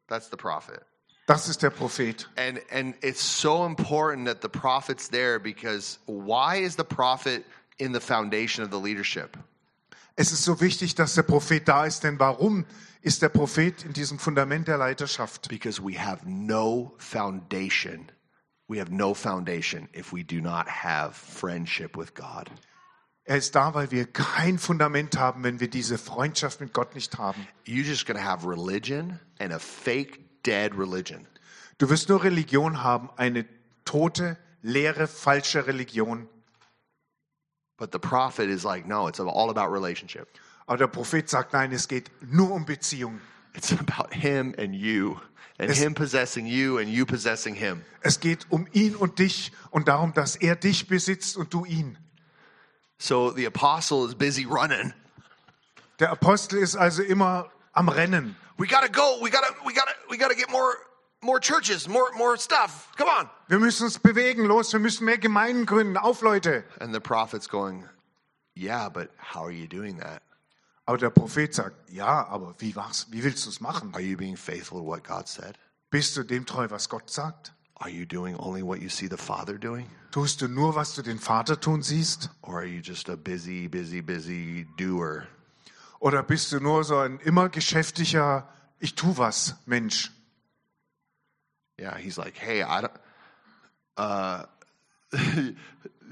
[0.08, 0.81] That's the prophet.
[1.27, 2.29] Das ist der Prophet.
[2.38, 7.43] And and it's so important that the prophet's there because why is the prophet
[7.79, 9.38] in the foundation of the leadership?
[10.15, 12.65] Es ist so wichtig, dass der Prophet da ist, denn warum
[13.01, 15.49] ist der Prophet in diesem Fundament der Leiterschaft?
[15.49, 18.09] Because we have no foundation.
[18.67, 22.49] We have no foundation if we do not have friendship with God.
[23.25, 27.17] Er ist da, weil wir kein Fundament haben, wenn wir diese Freundschaft mit Gott nicht
[27.17, 27.47] haben.
[27.65, 31.27] You're just going to have religion and a fake dead religion.
[31.77, 33.45] Du wirst nur Religion haben, eine
[33.84, 36.27] tote, leere, falsche Religion.
[37.77, 40.27] But the prophet is like, no, it's all about relationship.
[40.67, 43.19] Aber der Prophet sagt, nein, es geht nur um Beziehung.
[43.53, 45.17] It's about him and you,
[45.60, 47.81] and Es- him possessing you and you possessing him.
[48.01, 51.97] Es geht um ihn und dich und darum, dass er dich besitzt und du ihn.
[52.97, 54.93] So the apostle is busy running,
[55.99, 58.36] Der Apostel ist also immer am Rennen.
[58.57, 59.19] We gotta go.
[59.21, 60.75] We gotta, we gotta, we gotta get more,
[61.21, 62.91] more churches, more, more stuff.
[62.97, 63.29] Come on.
[63.47, 65.97] Wir müssen uns bewegen, los, wir müssen mehr Gemeinden gründen.
[65.97, 66.63] Auf, Leute.
[66.79, 67.83] And the prophet's going,
[68.55, 70.21] yeah, but how are you doing that?
[70.87, 73.91] Aber der Prophet sagt, ja, aber wie, machst, wie willst du es machen?
[73.93, 75.57] Are you being faithful to what God said?
[75.89, 77.53] Bist du dem treu, was Gott sagt?
[77.77, 79.89] Are you doing only what you see the Father doing?
[80.11, 82.29] Tust du nur, was du den Vater tun siehst?
[82.41, 85.27] Or are you just a busy, busy, busy doer?
[86.05, 88.47] Oder bist du nur so ein immer geschäftiger,
[88.79, 90.11] ich tu was Mensch?
[91.79, 92.91] Yeah, he's like, hey, I don't.
[93.97, 94.43] Uh,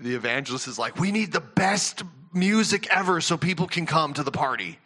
[0.01, 2.03] the evangelist is like, we need the best
[2.33, 4.79] music ever so people can come to the party.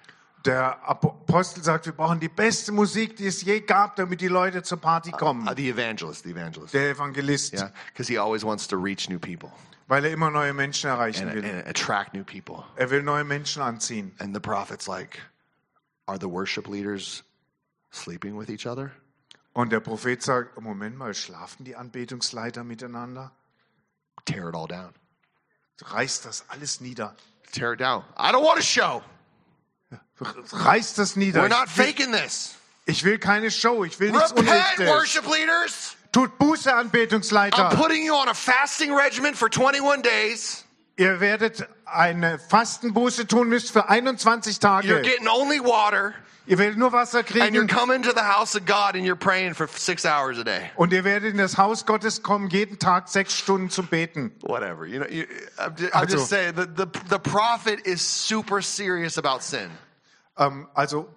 [0.44, 4.62] Der Apostel sagt, wir brauchen die beste Musik, die es je gab, damit die Leute
[4.62, 5.48] zur Party kommen.
[5.48, 6.74] Uh, the evangelist, the evangelist.
[6.74, 9.54] Der Evangelist, Yeah, because he always wants to reach new people
[9.88, 11.46] weil er immer neue Menschen erreichen and, will.
[11.46, 12.66] and attract new people.
[12.76, 14.14] Er will neue Menschen anziehen.
[14.20, 15.20] And the prophet's like,
[16.08, 17.24] are the worship leaders
[17.92, 18.92] sleeping with each other?
[19.54, 23.32] Und der Prophet sagt, Moment mal, schlafen die Anbetungsleiter miteinander?
[24.26, 24.94] Tear it all down.
[25.82, 27.16] Reißt das alles nieder.
[27.52, 28.04] Tear it down.
[28.18, 29.02] I don't want a show.
[30.20, 31.42] Reißt das nieder.
[31.44, 32.56] We're not Ich will, faking this.
[32.86, 34.88] ich will keine Show, ich will nichts Repent, Unechtes.
[34.88, 35.96] worship leaders.
[36.18, 37.70] Tut Buße, I'm Anbetungsleiter.
[37.76, 40.64] putting you on a fasting regimen for 21 days.
[40.98, 45.02] Ihr werdet eine Fastenbuße tun müsst für 21 You're Tage.
[45.04, 46.16] getting only water,
[46.48, 49.16] Ihr werdet nur Wasser and you're kriegen coming to the house of God and you're
[49.16, 50.72] praying for six hours a day.
[50.76, 54.32] und ihr werdet in das Haus Gottes kommen, jeden Tag sechs Stunden zum Beten.
[54.42, 54.88] Whatever.
[54.88, 55.26] You know, you,
[55.60, 59.70] I'm, just, I'm Also- just saying the, the, the prophet is super serious about sin.
[60.40, 61.10] Ähm, also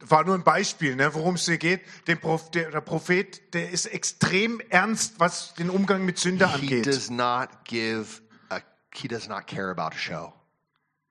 [0.00, 1.80] war nur ein Beispiel, ne, worum es hier geht.
[2.06, 6.54] Der, Prof, der, der Prophet, der ist extrem ernst, was den Umgang mit Sünde He
[6.54, 6.86] angeht.
[6.86, 8.60] does not give a,
[8.94, 10.32] he does not care about a show.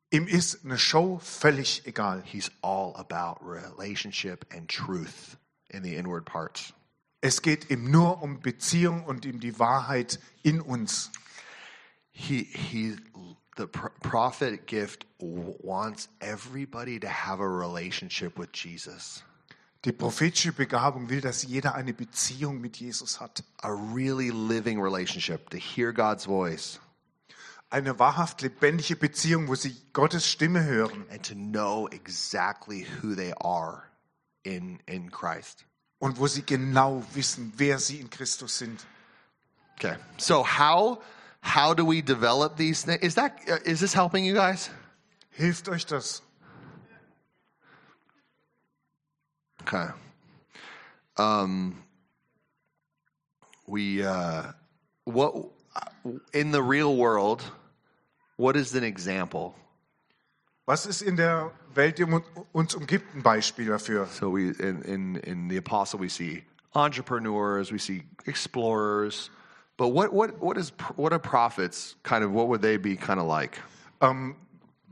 [0.09, 2.23] Ihm ist eine Show völlig egal.
[2.25, 5.37] He's all about relationship and truth
[5.69, 6.73] in the inward parts.
[7.19, 11.11] Es geht ihm nur um Beziehung und um die Wahrheit in uns.
[12.11, 12.95] He he
[13.57, 19.23] the pr- prophet gift wants everybody to have a relationship with Jesus.
[19.83, 23.43] Die prophetische Begabung will, dass jeder eine Beziehung mit Jesus hat.
[23.61, 26.79] A really living relationship to hear God's voice
[27.69, 33.33] Eine wahrhaft lebendige Beziehung, wo sie Gottes Stimme hören and to know exactly who they
[33.41, 33.83] are
[34.43, 35.65] in in Christ.
[35.99, 38.85] und wo sie genau wissen, wer sie in Christus sind.
[39.77, 39.95] Okay.
[40.17, 41.01] So how
[41.41, 43.01] how do we develop these things?
[43.01, 44.69] Is that uh, this helping you guys?
[45.37, 46.21] Hilft euch das?
[49.61, 49.87] Okay.
[51.17, 51.83] Um,
[53.67, 54.43] we uh,
[55.05, 55.33] what
[56.33, 57.43] in the real world?
[58.37, 59.55] What is an example?
[60.67, 62.23] Was ist in der Welt, die um-
[62.53, 64.07] uns umgibt, ein Beispiel dafür?
[64.07, 69.29] So we in in in the apostle we see entrepreneurs, we see explorers,
[69.77, 71.95] but what what what is what are prophets?
[72.03, 73.61] Kind of what would they be kind of like?
[74.01, 74.35] Ähm,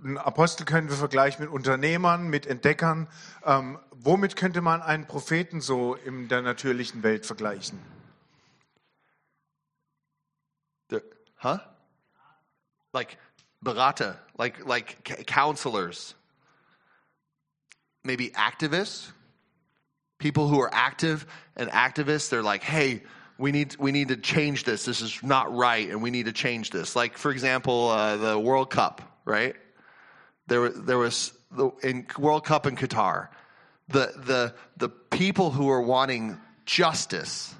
[0.03, 3.07] einen Apostel können wir vergleichen mit Unternehmern, mit Entdeckern.
[3.43, 7.79] Ähm, womit könnte man einen Propheten so in der natürlichen Welt vergleichen?
[10.89, 11.01] The,
[11.41, 11.57] huh?
[12.93, 13.17] Like
[13.63, 16.13] Berater, like like counselors.
[18.03, 19.11] Maybe activists.
[20.19, 23.01] People who are active and activists, they're like, "Hey,
[23.37, 24.85] we need we need to change this.
[24.85, 28.39] This is not right, and we need to change this." Like, for example, uh, the
[28.39, 29.55] World Cup, right?
[30.47, 33.29] There, there was the in World Cup in Qatar.
[33.89, 37.53] The the the people who are wanting justice.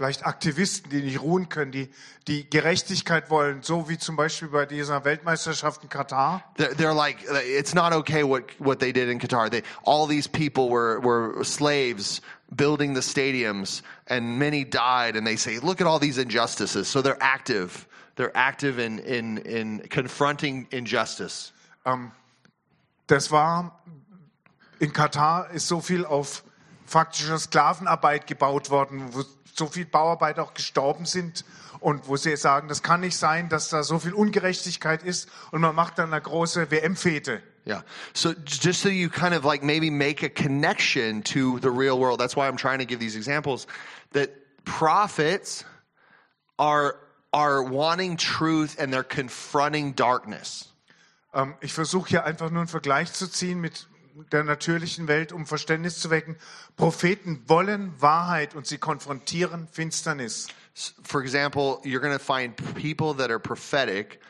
[0.00, 1.90] Vielleicht Aktivisten, die nicht ruhen können, die,
[2.26, 6.42] die Gerechtigkeit wollen, so wie zum Beispiel bei dieser Weltmeisterschaft in Katar.
[6.56, 9.50] They're, they're like, it's not okay what, what they did in Qatar.
[9.50, 12.22] They, all these people were, were slaves
[12.54, 15.16] building the stadiums, and many died.
[15.16, 16.88] And they say, look at all these injustices.
[16.88, 17.86] So they're active.
[18.16, 21.52] They're active in, in, in confronting injustice.
[23.06, 23.80] Das war,
[24.78, 26.44] in Katar ist so viel auf
[26.86, 31.44] faktischer Sklavenarbeit gebaut worden, wo so viel Bauarbeit auch gestorben sind
[31.80, 35.60] und wo sie sagen, das kann nicht sein, dass da so viel Ungerechtigkeit ist und
[35.60, 37.42] man macht dann eine große WM-Fete.
[37.64, 37.82] Yeah.
[38.14, 42.18] So just so you kind of like maybe make a connection to the real world.
[42.18, 43.66] That's why I'm trying to give these examples
[44.12, 44.30] that
[44.64, 45.64] prophets
[46.58, 46.96] are
[47.32, 50.72] are wanting truth and they're confronting darkness.
[51.32, 53.86] Ähm, ich versuche hier einfach nur einen Vergleich zu ziehen mit
[54.32, 56.36] der natürlichen Welt, um Verständnis zu wecken.
[56.76, 60.48] Propheten wollen Wahrheit und sie konfrontieren Finsternis.
[61.04, 64.20] For example, you're going to find people that are prophetic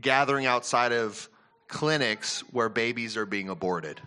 [0.00, 1.28] gathering outside of
[1.68, 4.00] clinics where babies are being aborted.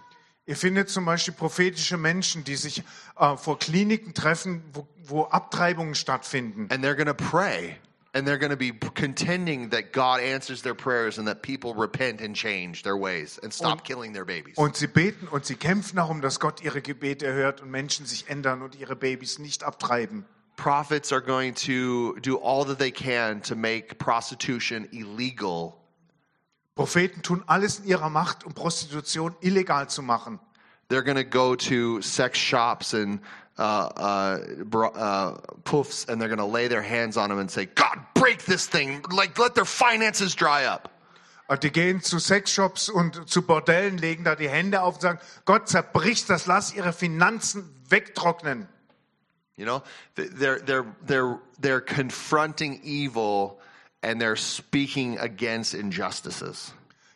[0.47, 2.81] Ihr findet zum Beispiel prophetische Menschen, die sich
[3.19, 6.67] äh, vor Kliniken treffen, wo, wo Abtreibungen stattfinden.
[6.71, 7.77] And they're going to pray.
[8.13, 12.21] And they're going to be contending that God answers their prayers and that people repent
[12.21, 14.57] and change their ways and stop killing their babies.
[14.57, 18.29] Und sie beten und sie kämpfen darum, dass Gott ihre Gebete erhört und Menschen sich
[18.29, 20.25] ändern und ihre Babys nicht abtreiben.
[20.55, 25.75] Prophets are going to do all that they can to make prostitution illegal
[26.77, 30.39] Propheten tun alles in ihrer Macht, um Prostitution illegal zu machen.
[30.89, 33.19] they're going to go to sex shops and
[33.57, 33.61] uh,
[33.97, 37.65] uh, bro- uh, poofs and they're going to lay their hands on them and say,
[37.65, 39.03] God, break this thing.
[39.11, 40.89] Like, let their finances dry up.
[41.49, 45.19] Und Die gehen zu Sexshops und zu Bordellen, legen da die Hände auf und sagen,
[45.45, 48.67] Gott zerbricht das, lass ihre Finanzen wegtrocknen.
[49.57, 49.81] You know,
[50.15, 53.56] Th- they're, they're, they're, they're confronting evil
[54.01, 56.73] and they're speaking against injustices.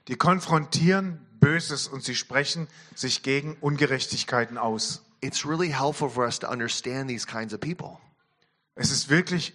[0.07, 5.01] Die konfrontieren Böses und sie sprechen sich gegen Ungerechtigkeiten aus.
[5.21, 7.99] It's really helpful for us to understand these kinds of people.
[8.75, 9.53] Es ist wirklich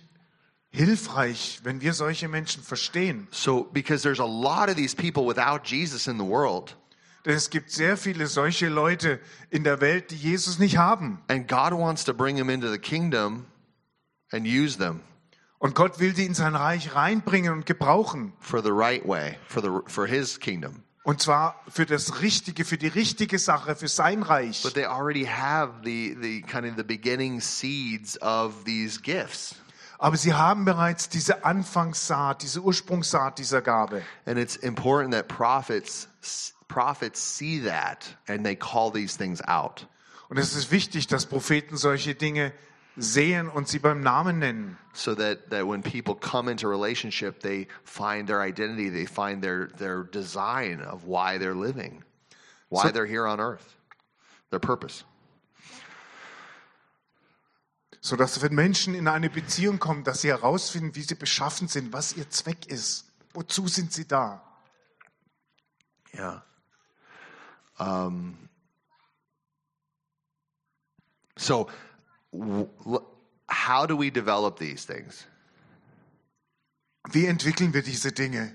[0.71, 3.29] hilfreich, wenn wir solche Menschen verstehen.
[3.31, 6.77] So, because there's a lot of these people without Jesus in the world,
[7.25, 9.19] Denn es gibt sehr viele solche Leute
[9.51, 11.19] in der Welt, die Jesus nicht haben.
[11.29, 13.47] and God wants to bring them into the kingdom
[14.33, 15.01] and use them
[15.67, 18.33] Und Gott will die in sein Reich reinbringen und gebrauchen.
[18.39, 20.85] for the right way, for the for His kingdom.
[21.03, 24.63] Und zwar für das Richtige, für die richtige Sache, für sein Reich.
[24.63, 29.57] But they already have the the kind of the beginning seeds of these gifts,
[29.99, 34.03] Aber sie haben bereits diese Anfangssaat, diese Ursprungssaat dieser Gabe.
[34.25, 36.07] and it's important that prophets
[36.69, 39.89] prophets see that and they call these things out.
[40.29, 42.53] Und es ist wichtig, dass Propheten solche Dinge
[42.97, 44.79] sehen und sie beim Namen nennen.
[44.93, 49.69] so that, that when people come into relationship they find their identity they find their,
[49.79, 52.03] their design of why they're living
[52.71, 53.77] why So- they're here on earth
[54.51, 55.05] their purpose
[58.01, 61.93] So dass wenn Menschen in eine Beziehung kommen, dass sie herausfinden, wie sie beschaffen sind,
[61.93, 63.05] was ihr Zweck ist.
[63.35, 64.43] Wozu sind sie da?
[66.15, 66.43] yeah
[67.79, 68.49] um,
[71.37, 71.69] so
[73.49, 75.27] how do we develop these things
[77.13, 78.53] Wie entwickeln wir diese Dinge?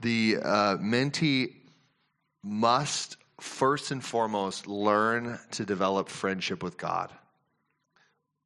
[0.00, 1.54] the uh, mentee
[2.42, 7.10] must first and foremost learn to develop friendship with god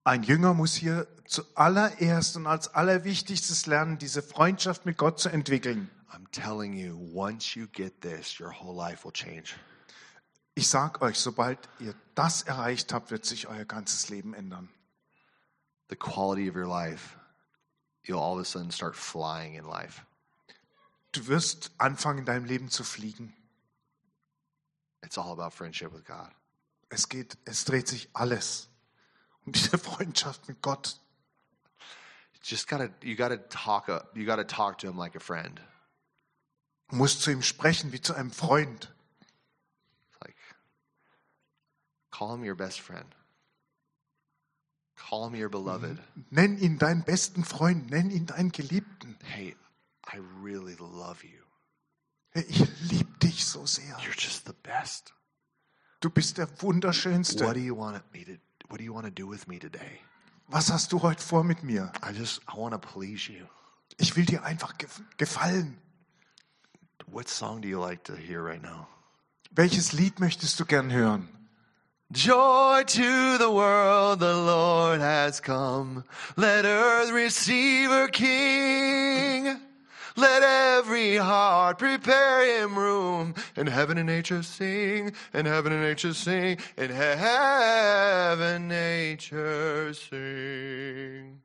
[0.04, 5.88] Ein Jünger muss hier zuallererst und als allerwichtigstes lernen, diese Freundschaft mit Gott zu entwickeln.
[6.12, 9.54] i'm telling you once you get this your whole life will change
[10.54, 14.68] Ich sag euch, sobald ihr das erreicht habt, wird sich euer ganzes Leben ändern.
[15.92, 17.18] the quality of your life,
[18.02, 20.00] you'll all of a sudden start flying in life.
[21.12, 23.34] Du wirst anfangen, in deinem Leben zu fliegen.
[25.02, 26.30] It's all about friendship with God.
[26.88, 28.70] Es geht, es dreht sich alles
[29.44, 30.98] um diese Freundschaft mit Gott.
[32.42, 35.60] Just gotta, you gotta talk, you gotta talk to Him like a friend.
[36.88, 38.94] Du musst zu ihm sprechen wie zu einem Freund.
[40.22, 40.36] Like,
[42.12, 43.06] call Him your best friend.
[44.96, 45.98] Call Him your beloved.
[46.30, 49.16] Nenn ihn deinen besten Freund, nenn ihn deinen Geliebten.
[49.24, 49.56] Hey,
[50.06, 51.42] I really love you.
[52.30, 53.96] Hey, ich liebe dich so sehr.
[53.98, 55.12] You're just the best.
[56.00, 57.44] Du bist der What do Wunderschönste.
[57.58, 58.32] you want me to?
[58.68, 60.00] What do you want to do with me today?
[60.48, 61.92] Was hast du heute vor mit mir?
[62.02, 63.46] I just, I want to please you.
[63.98, 65.78] Ich will dir einfach gef gefallen.
[67.06, 68.86] What song do you like to hear right now?
[69.50, 71.28] Welches Lied möchtest du gern hören?
[72.12, 76.04] Joy to the world, the Lord has come.
[76.36, 79.58] Let earth receive her King.
[80.16, 83.34] Let every heart prepare him room.
[83.56, 91.40] And heaven and nature sing, and heaven and nature sing, and heaven and nature sing.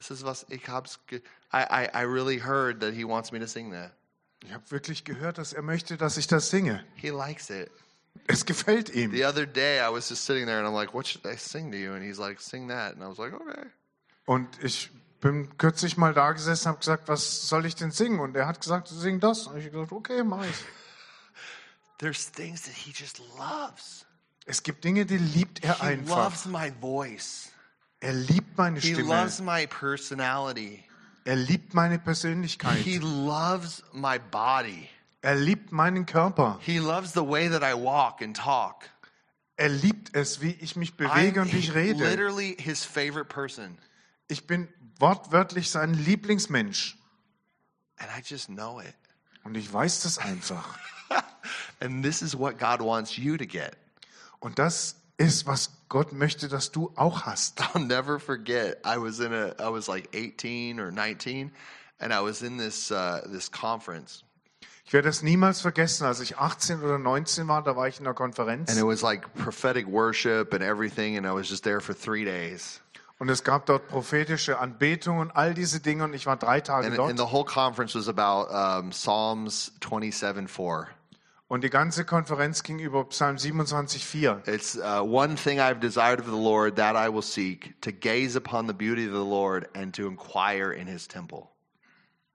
[0.00, 3.38] This is was ich hab's ge- I, I, I really heard that he wants me
[3.38, 3.92] to sing that.
[4.44, 6.82] Ich habe wirklich gehört, dass er möchte, dass ich das singe.
[6.96, 7.70] He likes it.
[8.26, 9.10] Es gefällt ihm.
[9.12, 11.70] The other day, I was just sitting there and I'm like, what should I sing
[11.72, 11.92] to you?
[11.94, 12.94] And he's like, sing that.
[12.94, 13.66] And I was like, okay.
[14.26, 14.90] Und ich
[15.20, 18.20] bin kürzlich mal da gesessen und habe gesagt, was soll ich denn singen?
[18.20, 19.46] Und er hat gesagt, sing das.
[19.46, 20.56] Und ich habe gesagt, okay, mach ich.
[21.98, 24.06] There's things that he just loves.
[24.46, 26.16] Es gibt Dinge, die liebt er He einfach.
[26.24, 27.50] loves my voice.
[28.00, 29.08] Er liebt meine He Stimme.
[29.14, 30.82] loves my personality.
[31.24, 32.78] Er liebt meine Persönlichkeit.
[32.78, 34.88] He loves my body.
[35.22, 36.58] Er liebt meinen Körper.
[36.62, 38.88] He loves the way that I walk and talk.
[39.56, 42.02] Er liebt es, wie ich mich bewege I'm und wie ich rede.
[42.02, 43.76] literally his favorite person.
[44.28, 44.68] Ich bin
[44.98, 46.96] wortwörtlich sein Lieblingsmensch.
[47.98, 48.94] And I just know it.
[49.44, 50.78] Und ich weiß das einfach.
[51.80, 53.76] And this is what God wants you to get.
[54.38, 57.60] Und das ist, was Gott möchte, dass du auch hast.
[57.74, 58.78] I'll never forget.
[58.86, 61.52] I was in a, I was like 18 or 19,
[61.98, 64.24] and I was in this uh, this conference,
[64.90, 66.04] Ich werde das niemals vergessen.
[66.04, 69.02] Als ich 18 oder 19 war, da war ich in einer and Konferenz it was
[69.02, 72.80] like prophetic worship and everything, and I was just there for three days.
[73.20, 76.88] und es gab dort prophetische Anbetung und all diese Dinge und ich war drei Tage
[76.88, 77.10] And, dort.
[77.10, 80.88] and the whole conference was about um, Psalms 27 4.
[81.46, 84.48] Und die ganze Konferenz ging über Psalm 27,4.
[84.48, 88.36] It's uh, one thing I've desired of the Lord that I will seek to gaze
[88.36, 91.48] upon the beauty of the Lord and to inquire in his temple.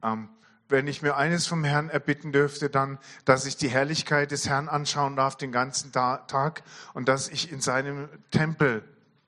[0.01, 0.29] Ähm,
[0.67, 4.67] wenn ich mir eines vom Herrn erbitten dürfte, dann, dass ich die Herrlichkeit des Herrn
[4.69, 6.63] anschauen darf den ganzen Ta Tag
[6.93, 8.83] und dass ich in seinem Tempel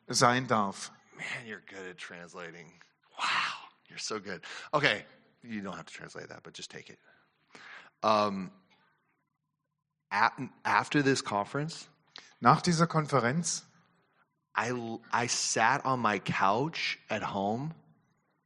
[0.08, 0.92] sein darf.
[1.16, 2.72] Man, you're good at translating.
[3.18, 4.42] Wow, you're so good.
[4.72, 5.06] Okay,
[5.42, 7.00] you don't have to translate that, but just take it.
[8.04, 8.52] Um,
[10.64, 11.88] after this conference,
[12.40, 13.64] Nach dieser Konferenz
[14.56, 14.72] I,
[15.12, 17.74] I sat on my couch at home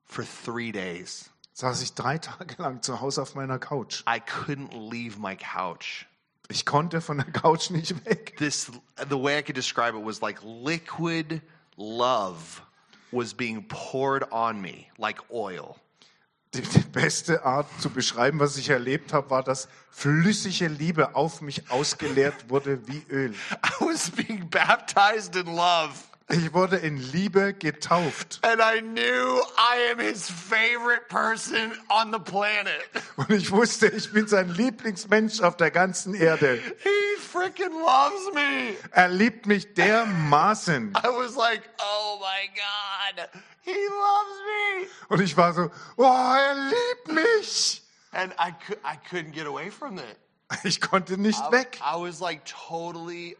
[0.03, 1.29] for three days.
[1.53, 4.03] Saß ich drei Tage lang zu Hause auf meiner Couch.
[4.07, 6.05] I couldn't leave my couch.
[6.49, 8.35] Ich konnte von der Couch nicht weg.
[8.37, 8.71] This,
[9.09, 11.41] the way I could describe it was like liquid
[11.77, 12.61] love
[13.11, 15.77] was being poured on me like oil.
[16.53, 21.39] Die, die beste Art zu beschreiben, was ich erlebt habe, war, dass flüssige Liebe auf
[21.39, 23.31] mich ausgeleert wurde wie Öl.
[23.63, 25.93] I was being baptized in love.
[26.29, 28.39] Ich wurde in Liebe getauft.
[28.43, 32.83] And I knew I am his favorite person on the planet.
[33.17, 36.61] Und ich wusste, ich bin sein Lieblingsmensch auf der ganzen Erde.
[36.83, 38.75] He freaking loves me.
[38.91, 40.93] Er liebt mich dermaßen.
[40.95, 43.29] I was like, oh my God,
[43.61, 44.87] he loves me.
[45.09, 47.81] Und ich war so, oh, er liebt mich.
[48.13, 48.53] And I,
[48.83, 50.17] I couldn't get away from it.
[50.63, 51.79] Ich konnte nicht I, weg.
[51.81, 53.37] I was like totally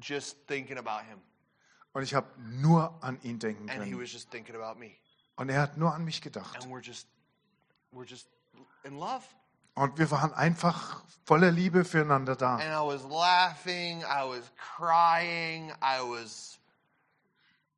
[0.00, 1.20] just thinking about him.
[1.94, 4.02] Und ich habe nur an ihn denken And he können.
[4.02, 4.90] was just thinking about me.
[5.36, 6.56] Und er hat nur an mich gedacht.
[6.62, 7.08] And we're just,
[7.92, 8.28] we're just
[8.82, 9.22] in love.
[9.74, 12.56] Und wir waren einfach voller Liebe füreinander da.
[12.56, 16.58] And I was laughing, I was crying, I was,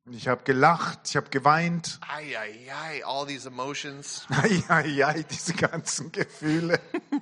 [0.05, 1.99] Und ich habe gelacht, ich habe geweint.
[2.07, 4.27] ay, ay, ay, all these emotions.
[4.69, 6.79] Ja, ja, diese ganzen Gefühle.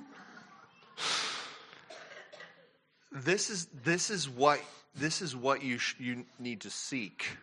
[3.24, 4.60] This is this is what
[4.98, 7.38] this is what you sh- you need to seek.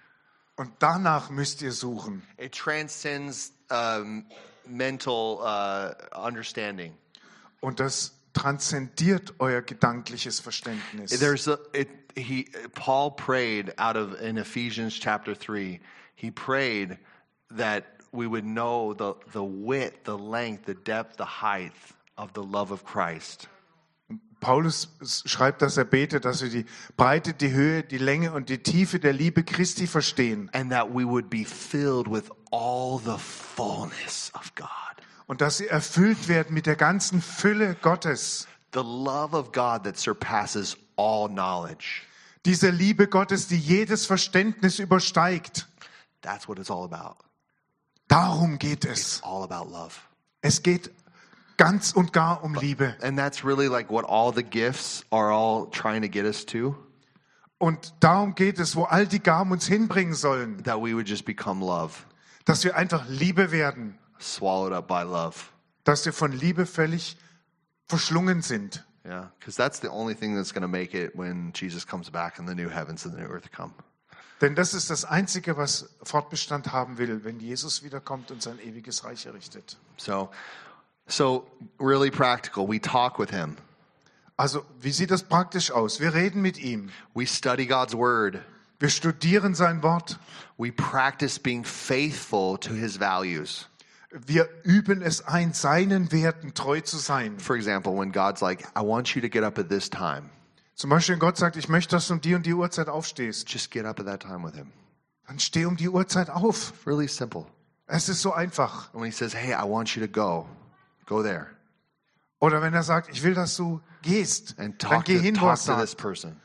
[0.55, 2.21] Und danach müsst ihr suchen.
[2.37, 4.25] It transcends um,
[4.67, 6.93] mental uh, understanding.
[7.61, 11.19] Und das transzendiert euer gedankliches Verständnis.
[11.19, 15.79] There's a it, he Paul prayed out of in Ephesians chapter three.
[16.15, 16.97] He prayed
[17.51, 21.73] that we would know the the width, the length, the depth, the height
[22.17, 23.47] of the love of Christ.
[24.43, 24.89] Paulus
[25.25, 26.65] schreibt, dass er betet, dass wir die
[26.97, 30.49] Breite, die Höhe, die Länge und die Tiefe der Liebe Christi verstehen.
[30.53, 34.67] and that we would be filled with all the fullness of God.
[35.27, 38.47] Und dass sie erfüllt werden mit der ganzen Fülle Gottes.
[38.73, 42.01] The love of God that surpasses all knowledge.
[42.45, 45.67] Diese Liebe Gottes, die jedes Verständnis übersteigt.
[46.21, 47.15] That's what it's all about.
[48.09, 48.99] Darum geht es.
[49.17, 49.95] It's all about love.
[50.41, 50.91] Es geht
[51.57, 52.95] ganz und gar um Liebe.
[53.01, 56.75] And that's really like what all the gifts are all trying to get us to
[57.59, 60.63] Und darum geht es, wo all die Gaben uns hinbringen sollen.
[60.63, 61.93] that we would just become love,
[62.45, 63.97] Dass wir einfach Liebe werden.
[64.19, 65.35] swallowed up by love.
[65.85, 67.17] Dass wir von Liebe völlig
[67.87, 68.85] verschlungen sind.
[69.05, 72.39] Yeah, because that's the only thing that's going to make it when Jesus comes back
[72.39, 73.73] and the new heavens and the new earth come.
[74.41, 79.03] Denn das ist das Einzige, was Fortbestand haben will, wenn Jesus wiederkommt und sein ewiges
[79.05, 79.77] Reich errichtet.
[79.97, 80.29] So,
[81.07, 81.45] so
[81.79, 82.67] really practical.
[82.67, 83.57] We talk with him.
[84.37, 85.99] Also, wie sieht das praktisch aus?
[85.99, 86.89] Wir reden mit ihm.
[87.13, 88.41] We study God's word.
[88.79, 90.17] Wir studieren sein Wort.
[90.57, 93.67] We practice being faithful to his values.
[94.11, 97.39] Wir üben es ein, seinen Werten treu zu sein.
[97.39, 100.29] For example, when God's like, I want you to get up at this time,
[100.75, 103.49] Zum Beispiel, wenn Gott sagt, ich möchte, dass du um die und die Uhrzeit aufstehst.
[103.49, 104.71] just get up at that time with him.
[105.27, 106.73] Dann steh um die Uhrzeit auf.
[106.85, 107.45] Really simple.
[107.87, 108.91] Es ist so einfach.
[108.93, 110.47] And when he says, Hey, I want you to go,
[111.05, 111.47] go there
[112.39, 115.39] Oder wenn er sagt, ich will, dass du gehst, and dann talk, geh to, hin,
[115.39, 116.01] wo er talk to this sagt.
[116.01, 116.41] person.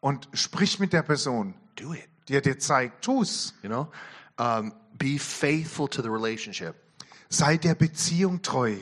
[0.00, 2.08] Und sprich mit der Person, Do it.
[2.28, 3.04] die er dir zeigt.
[3.04, 3.54] Tu's.
[3.62, 3.88] You know?
[4.38, 6.74] Um, be faithful to the relationship.
[7.28, 8.76] Sei der Beziehung treu.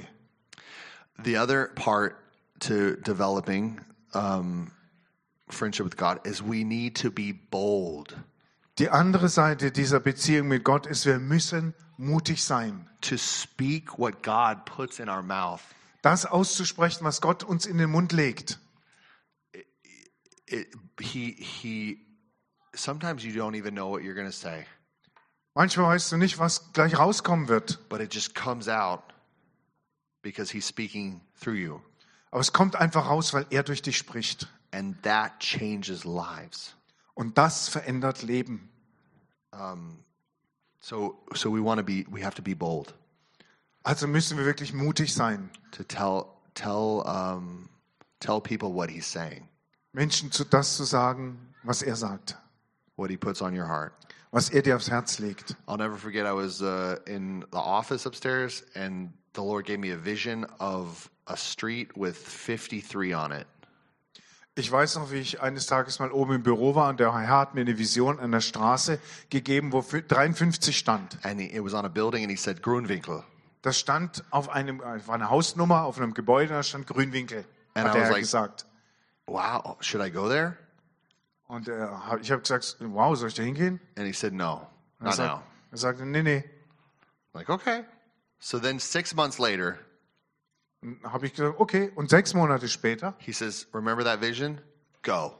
[1.22, 2.16] The other part
[2.60, 3.80] to developing
[4.14, 4.72] um,
[5.50, 8.16] friendship with God is we need to be bold
[8.78, 12.88] Die andere Seite dieser Beziehung mit Gott ist, wir müssen mutig sein.
[13.00, 15.60] to speak what God puts in our mouth.
[16.02, 18.58] Das auszusprechen, was Gott uns in den Mund legt.
[20.46, 20.68] it,
[21.00, 21.98] he he.
[22.74, 24.66] Sometimes you don't even know what you're going to say,
[25.54, 27.88] Manchmal weißt du nicht, was gleich rauskommen wird.
[27.88, 29.00] but it just comes out
[30.22, 31.80] because he's speaking through you,
[32.32, 34.48] Aber es kommt einfach raus, weil er durch dich spricht.
[34.72, 36.74] and that changes lives.
[37.14, 38.68] Und das verändert Leben.
[40.84, 42.92] So so we want to be we have to be bold
[43.84, 47.70] Also müssen wir wirklich mutig sein, to tell tell um,
[48.20, 49.48] tell people what he's saying,
[49.94, 52.36] Menschen zu das zu sagen, was er sagt,
[52.96, 53.94] what he puts on your heart.
[54.30, 55.56] was er dir aufs Herz legt.
[55.66, 56.26] I'll never forget.
[56.26, 61.08] I was uh, in the office upstairs, and the Lord gave me a vision of
[61.26, 63.46] a street with 53 on it.
[64.56, 67.26] Ich weiß noch, wie ich eines Tages mal oben im Büro war und der Herr
[67.40, 71.18] hat mir eine Vision an der Straße gegeben, wo 53 stand.
[71.24, 73.24] And he, it was on a building, and he said Grunwinkel.
[73.62, 77.44] Das stand auf einem, äh, war eine Hausnummer auf einem Gebäude, da stand Grünwinkel,
[77.74, 78.66] And hat I der was Herr like- gesagt.
[79.26, 80.56] Wow, should I go there?
[81.48, 81.88] Und äh,
[82.20, 83.80] ich habe gesagt, wow, soll ich da hingehen?
[83.96, 84.68] And he said no,
[85.00, 85.42] Er, not sagt, now.
[85.72, 86.44] er sagte, nee, nee.
[87.32, 87.84] Like okay.
[88.38, 89.78] So then six months later,
[91.02, 91.90] Habe ich gesagt, okay.
[91.94, 94.60] Und sechs Monate später, he says, "Remember that vision?
[95.02, 95.34] Go."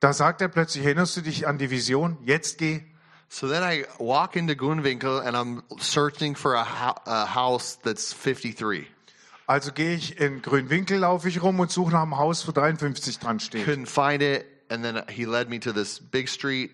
[0.00, 2.18] da sagt er plötzlich, erinnerst du dich an die Vision?
[2.24, 2.82] Jetzt geh.
[3.28, 6.64] So then I walk into Grunwinkel, and I'm searching for a,
[7.04, 8.86] a house that's 53.
[9.46, 13.18] Also gehe ich in Grünwinkel, laufe ich rum und suche nach einem Haus, wo 53
[13.18, 13.66] dran steht.
[13.66, 16.70] couldn't find it and then he led me to this big street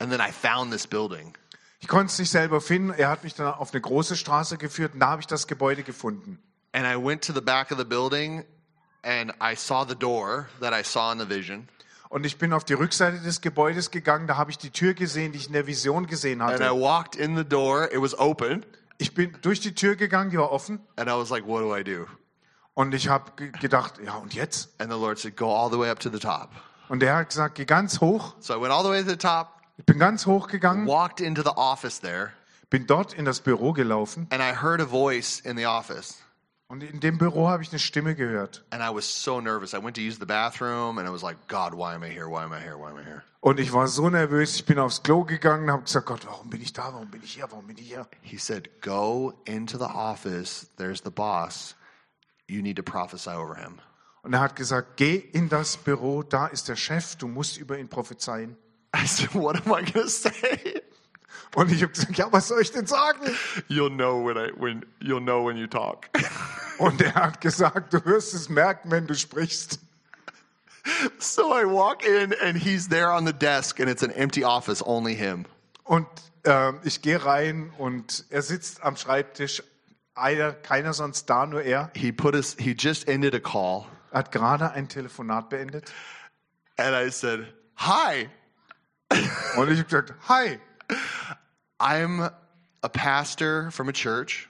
[0.00, 1.32] and then i found this building
[1.78, 2.90] Ich konnte es nicht selber finden.
[2.90, 5.82] Er hat mich dann auf eine große Straße geführt und da habe ich das Gebäude
[5.82, 6.38] gefunden.
[6.76, 8.44] And i went to the back of the building
[9.02, 11.68] and i saw the door that i saw in the vision
[12.08, 15.32] Und ich bin auf die Rückseite des Gebäudes gegangen, da habe ich die Tür gesehen,
[15.32, 16.80] die ich in der Vision gesehen and i hatte.
[16.80, 18.64] walked in the door it was open
[18.98, 20.78] Ich bin durch die Tür gegangen, die war offen.
[20.96, 22.06] and i was like what do i do
[22.74, 24.68] Und ich habe gedacht, ja und jetzt?
[24.78, 26.50] and the lord said go all the way up to the top
[26.88, 28.34] Und er hat gesagt, geh ganz hoch.
[28.38, 31.20] so i went all the way to the top Ich bin ganz hoch gegangen, walked
[31.20, 32.30] into the office there
[32.70, 34.28] bin dort in das Büro gelaufen.
[34.30, 36.18] and i heard a voice in the office
[36.68, 38.64] Und in dem Büro habe ich eine Stimme gehört.
[38.70, 41.38] and i was so nervous i went to use the bathroom and i was like
[41.46, 43.72] god why am i here why am i here why am i here Und ich
[43.72, 46.72] war so nervös, ich bin aufs Klo gegangen und habe gesagt, Gott, warum bin ich
[46.72, 46.92] da?
[46.92, 47.44] Warum bin ich hier?
[47.48, 48.08] Warum bin ich hier?
[48.22, 50.68] He said, Go into the office.
[50.76, 51.76] There's the boss.
[52.48, 53.78] You need to prophesy over him.
[54.22, 57.78] Und er hat gesagt, geh in das Büro, da ist der Chef, du musst über
[57.78, 58.56] ihn prophezeien.
[58.92, 60.75] I said, What am I going to say?
[61.54, 63.20] Und ich habe gesagt, ja, was soll ich denn sagen?
[63.68, 66.08] You'll know when I when you'll know when you talk.
[66.78, 69.78] Und er hat gesagt, du wirst es merken, wenn du sprichst.
[71.18, 74.82] so I walk in and he's there on the desk and it's an empty office,
[74.84, 75.46] only him.
[75.84, 76.06] Und
[76.44, 79.62] ähm, ich gehe rein und er sitzt am Schreibtisch,
[80.14, 81.90] einer, keiner sonst da, nur er.
[81.94, 85.90] He put his he just ended a call Er hat gerade ein Telefonat beendet.
[86.78, 87.46] and I said,
[87.78, 88.28] "Hi,
[89.56, 90.58] Und ich habe gesagt, hi,
[91.80, 92.30] I'm
[92.82, 94.48] a pastor from a church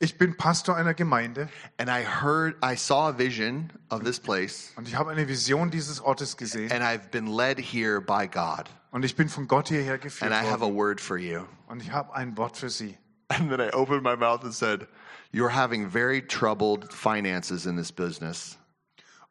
[0.00, 1.48] ich bin Pastor einer Gemeinde
[1.78, 5.70] and I heard I saw a vision of this place und ich habe eine Vision
[5.70, 6.70] dieses Ortes gesehen.
[6.70, 10.34] and I've been led here by God Und ich bin von Gott hierher geführt and
[10.34, 12.96] I have a word for you." Und ich habe ein Wort für Sie.
[13.28, 14.86] And then I opened my mouth and said,
[15.32, 18.56] You're having very troubled finances in this business.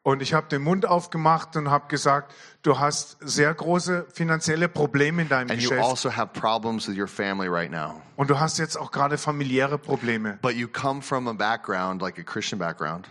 [0.06, 5.22] Und ich habe den Mund aufgemacht und habe gesagt, du hast sehr große finanzielle Probleme
[5.22, 5.88] in deinem And you Geschäft.
[5.90, 8.02] also have problems with your family right now.
[8.18, 10.38] Und du hast jetzt auch gerade familiäre Probleme.
[10.42, 13.08] But you come from a background, like a Christian background,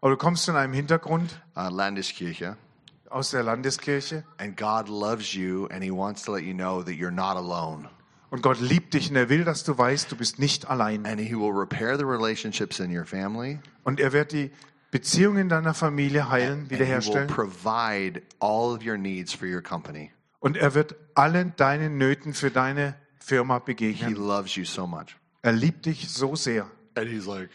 [0.00, 2.56] Aber du kommst von einem Hintergrund uh, Landeskirche,
[3.10, 6.94] aus der Landeskirche and God loves you and He wants to let you know that
[6.94, 7.88] you're not alone.
[8.30, 11.06] und Gott liebt dich und er will, dass du weißt, du bist nicht allein.
[11.06, 14.52] And He will repair the relationships in your family, Und er wird die
[14.90, 17.28] Beziehungen deiner Familie heilen, wiederherstellen.
[17.28, 20.12] provide all of your needs for your company.
[20.40, 24.14] Und er wird allen deinen Nöten für deine Firma He begegnen.
[24.14, 25.16] loves you so much.
[25.42, 26.70] Er liebt dich so sehr.
[26.94, 27.50] And He's like,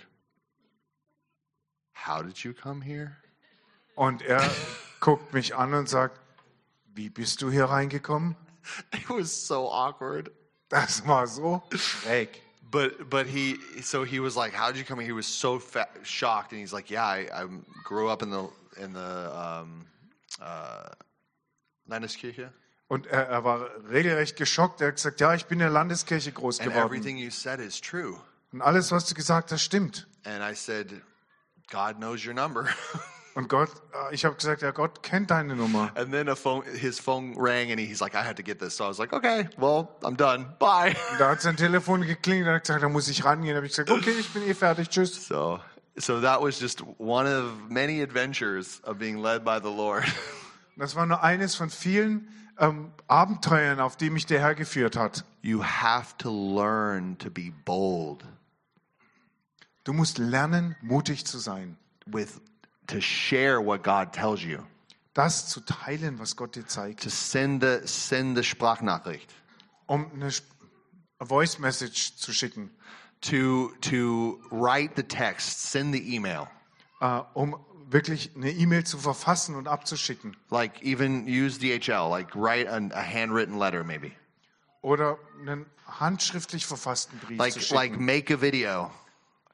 [2.05, 3.15] How did you come here?
[3.95, 4.41] Und er
[4.99, 6.19] guckt mich an und sagt,
[6.93, 8.35] wie bist du hier reingekommen?
[8.93, 10.31] It was so awkward.
[10.69, 12.41] Das war so schräg.
[12.71, 15.59] But but he so he was like, "How did you come here?" He was so
[15.59, 17.47] fa- shocked, and he's like, "Yeah, I, I
[17.83, 18.47] grew up in the
[18.77, 19.85] in the um,
[20.41, 20.89] uh,
[21.89, 22.51] Landeskirche,
[22.87, 24.79] Und er, er war regelrecht geschockt.
[24.81, 26.85] Er hat gesagt, ja, ich bin in der Landeskirche groß and geworden.
[26.85, 28.17] everything you said is true."
[28.53, 30.07] Und alles, was du gesagt hast, stimmt.
[30.23, 31.01] And I said,
[31.69, 32.67] "God knows your number."
[33.33, 33.69] Und Gott,
[34.09, 35.91] äh, ich habe gesagt, ja, Gott kennt deine Nummer.
[35.95, 38.59] and then a phone, his phone rang, and he, he's like, "I had to get
[38.59, 40.53] this." So I was like, "Okay, well, I'm done.
[40.59, 43.53] Bye." Und da hat sein Telefon geklingelt und er hat gesagt, da muss ich rangehen.
[43.53, 45.27] Da habe ich gesagt, okay, ich bin eh fertig, tschüss.
[45.27, 45.59] so
[45.97, 50.03] so that was just one of many adventures of being led by the Lord.
[50.77, 52.27] Das war nur eines von vielen
[52.57, 55.25] ähm, Abenteuern, auf die mich der Herr geführt hat.
[55.41, 58.23] You have to learn to be bold
[59.83, 61.77] Du musst lernen, mutig zu sein.
[62.07, 62.41] with
[62.91, 64.59] to share what God tells you.
[65.13, 67.01] Das zu teilen, was Gott dir zeigt.
[67.03, 69.29] To send the send the Sprachnachricht.
[69.87, 70.47] Um eine Sp-
[71.19, 72.71] Voice Message zu schicken.
[73.21, 76.47] To to write the text, send the email.
[77.01, 77.55] Äh, um
[77.89, 80.37] wirklich eine E-Mail zu verfassen und abzuschicken.
[80.49, 84.11] Like even use DHL, like write an, a handwritten letter maybe.
[84.81, 87.75] Oder einen handschriftlich verfassten Brief zu Like schicken.
[87.75, 88.89] like make a video.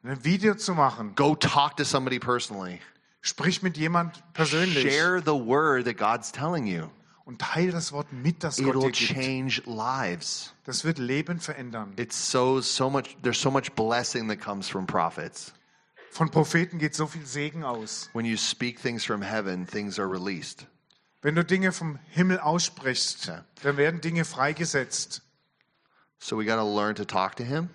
[0.03, 1.15] ein Video zu machen.
[1.15, 2.79] Go talk to somebody personally.
[3.27, 4.89] Sprich mit jemand persönlich.
[4.89, 6.89] Share the word that God's telling you.
[7.25, 9.13] Und teile das Wort mit, das Gott It'll dir gibt.
[9.21, 10.53] change lives.
[10.63, 11.91] Das wird Leben verändern.
[11.97, 15.51] It's so so much there's so much blessing that comes from prophets.
[16.11, 18.09] Von Propheten geht so viel Segen aus.
[18.13, 20.65] When you speak things from heaven, things are released.
[21.21, 23.43] Wenn du Dinge vom Himmel aussprichst, Ja.
[23.61, 25.21] dann werden Dinge freigesetzt.
[26.19, 27.69] So we got to learn to talk to him,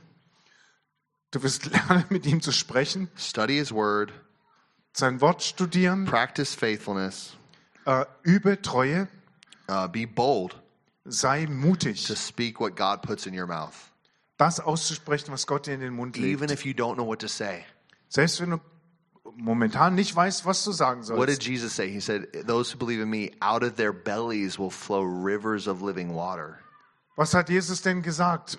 [1.30, 4.12] Du wirst lernen, mit ihm zu sprechen, study his word,
[4.92, 7.36] sein Wort studieren, practice faithfulness,
[7.86, 9.08] äh, übe Treue,
[9.70, 10.56] uh, be bold
[11.04, 13.74] sei to mutig, speak what God puts in your mouth,
[14.36, 16.52] das auszusprechen, was Gott dir in den Mund even legt.
[16.52, 17.64] if you don't know what to say.
[18.08, 18.60] Selbst wenn du
[19.36, 21.46] momentan nicht weißt, was du sagen What did sollst.
[21.48, 21.90] Jesus say?
[21.90, 25.80] He said, Those who believe in me, out of their bellies will flow rivers of
[25.82, 26.58] living water.
[27.16, 28.58] Was hat Jesus denn gesagt?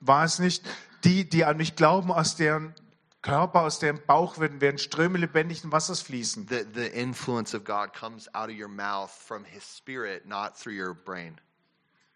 [0.00, 0.64] War es nicht,
[1.04, 2.74] die, die an mich glauben, aus deren
[3.22, 6.46] Körper, aus deren Bauch werden, werden Ströme lebendigen Wassers fließen?
[6.48, 10.74] The, the influence of God comes out of your mouth from his spirit, not through
[10.74, 11.40] your brain.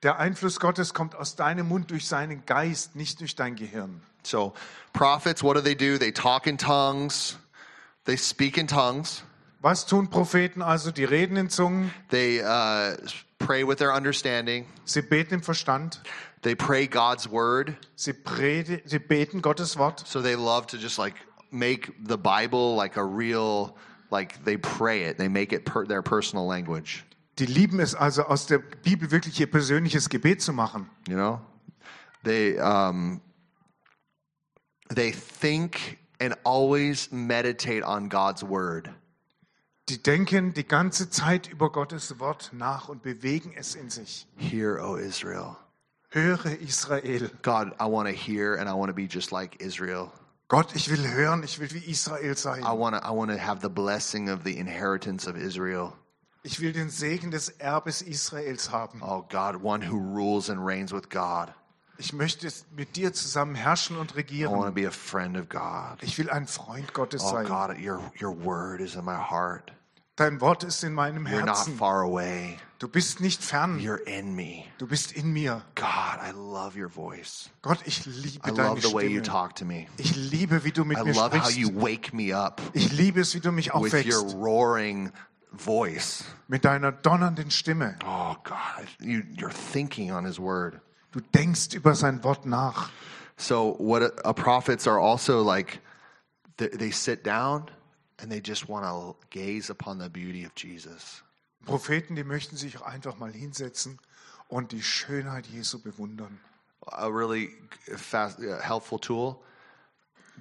[0.03, 4.03] Der Einfluss Gottes kommt aus deinem Mund durch seinen Geist, nicht durch dein Gehirn.
[4.25, 4.53] So,
[4.93, 5.99] prophets, what do they do?
[5.99, 7.39] They talk in tongues,
[8.05, 9.23] they speak in tongues,
[9.63, 10.91] Was tun Propheten also?
[10.91, 12.97] Die reden in Zungen, they uh,
[13.39, 16.01] pray with their understanding, sie beten im Verstand,
[16.43, 17.77] they pray God's word.
[17.97, 20.07] sie, predi- sie beten Gottes Wort.
[20.07, 21.15] So, they love to just like
[21.51, 23.77] make the Bible like a real,
[24.11, 27.05] like they pray it, they make it per, their personal language.
[27.37, 30.89] Die lieben es also, aus der Bibel wirklich ihr persönliches Gebet zu machen.
[31.09, 31.41] You know,
[32.25, 33.23] they um,
[34.95, 38.91] they think and always meditate on God's word.
[39.89, 44.27] Die denken die ganze Zeit über Gottes Wort nach und bewegen es in sich.
[44.37, 45.57] Hear, O Israel.
[46.13, 47.31] Höre Israel.
[47.43, 50.13] God, I want to hear and I want to be just like Israel.
[50.49, 52.63] Gott, ich will hören, ich will wie Israel I sein.
[52.79, 55.95] want to I want to have the blessing of the inheritance of Israel.
[56.45, 59.01] Ich will den Segen des Erbes Israels haben.
[59.03, 61.55] Oh God, one who rules and reigns with God.
[61.99, 64.75] Ich möchte mit dir zusammen herrschen und I want to regieren.
[64.75, 66.03] be a friend of God.
[66.03, 67.47] Ich will ein Freund Gottes Oh sein.
[67.47, 69.71] God, your your word is in my heart.
[70.23, 71.77] Dein Wort ist in meinem You're not Herzen.
[71.77, 72.57] far away.
[72.79, 73.79] Du bist nicht fern.
[73.81, 74.65] You're in me.
[74.79, 75.63] Du bist in mir.
[75.75, 77.51] God, I love your voice.
[77.61, 79.23] Gott, ich liebe I deine love the way you Stimme.
[79.25, 79.87] talk to me.
[79.99, 81.83] Ich liebe, wie du mit I mir love how you sprichst.
[81.83, 84.37] wake me up Ich liebe es, wie du mich with your aufwächst.
[84.37, 85.13] roaring
[85.53, 86.25] voice.
[86.49, 87.97] Mit deiner donnernden Stimme.
[88.05, 90.81] Oh God, you, you're thinking on His word.
[91.11, 92.91] Du denkst über sein Wort nach.
[93.37, 95.81] So what a, a prophets are also like,
[96.59, 97.67] they, they sit down
[98.23, 101.23] and they just want to gaze upon the beauty of Jesus.
[101.67, 103.99] Propheten, die möchten sich einfach mal hinsetzen
[104.49, 106.39] und die Schönheit Jesu bewundern.
[106.87, 107.51] A really
[107.97, 109.41] fast, uh, helpful tool.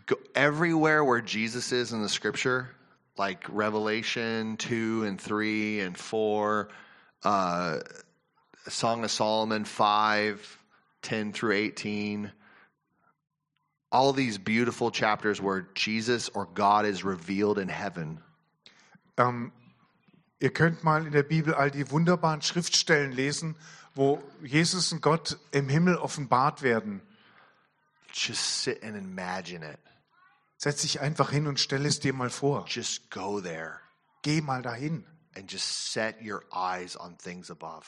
[0.05, 2.69] Go, everywhere where Jesus is in the Scripture,
[3.17, 6.69] like Revelation two and three and four,
[7.23, 7.79] uh,
[8.67, 10.59] Song of Solomon 5,
[11.01, 12.31] 10 through 18.
[13.91, 18.21] All these beautiful chapters where Jesus or God is revealed in heaven.
[19.17, 19.51] Ähm,
[20.39, 23.55] ihr könnt mal in der Bibel all die wunderbaren Schriftstellen lesen,
[23.93, 27.01] wo Jesus und Gott im Himmel offenbart werden.
[28.13, 29.79] Just sit and imagine it.
[30.57, 32.65] Setz dich einfach hin und stell es dir mal vor.
[32.67, 33.79] Just go there
[34.21, 35.03] Geh mal dahin
[35.35, 37.87] and just set your eyes on things above.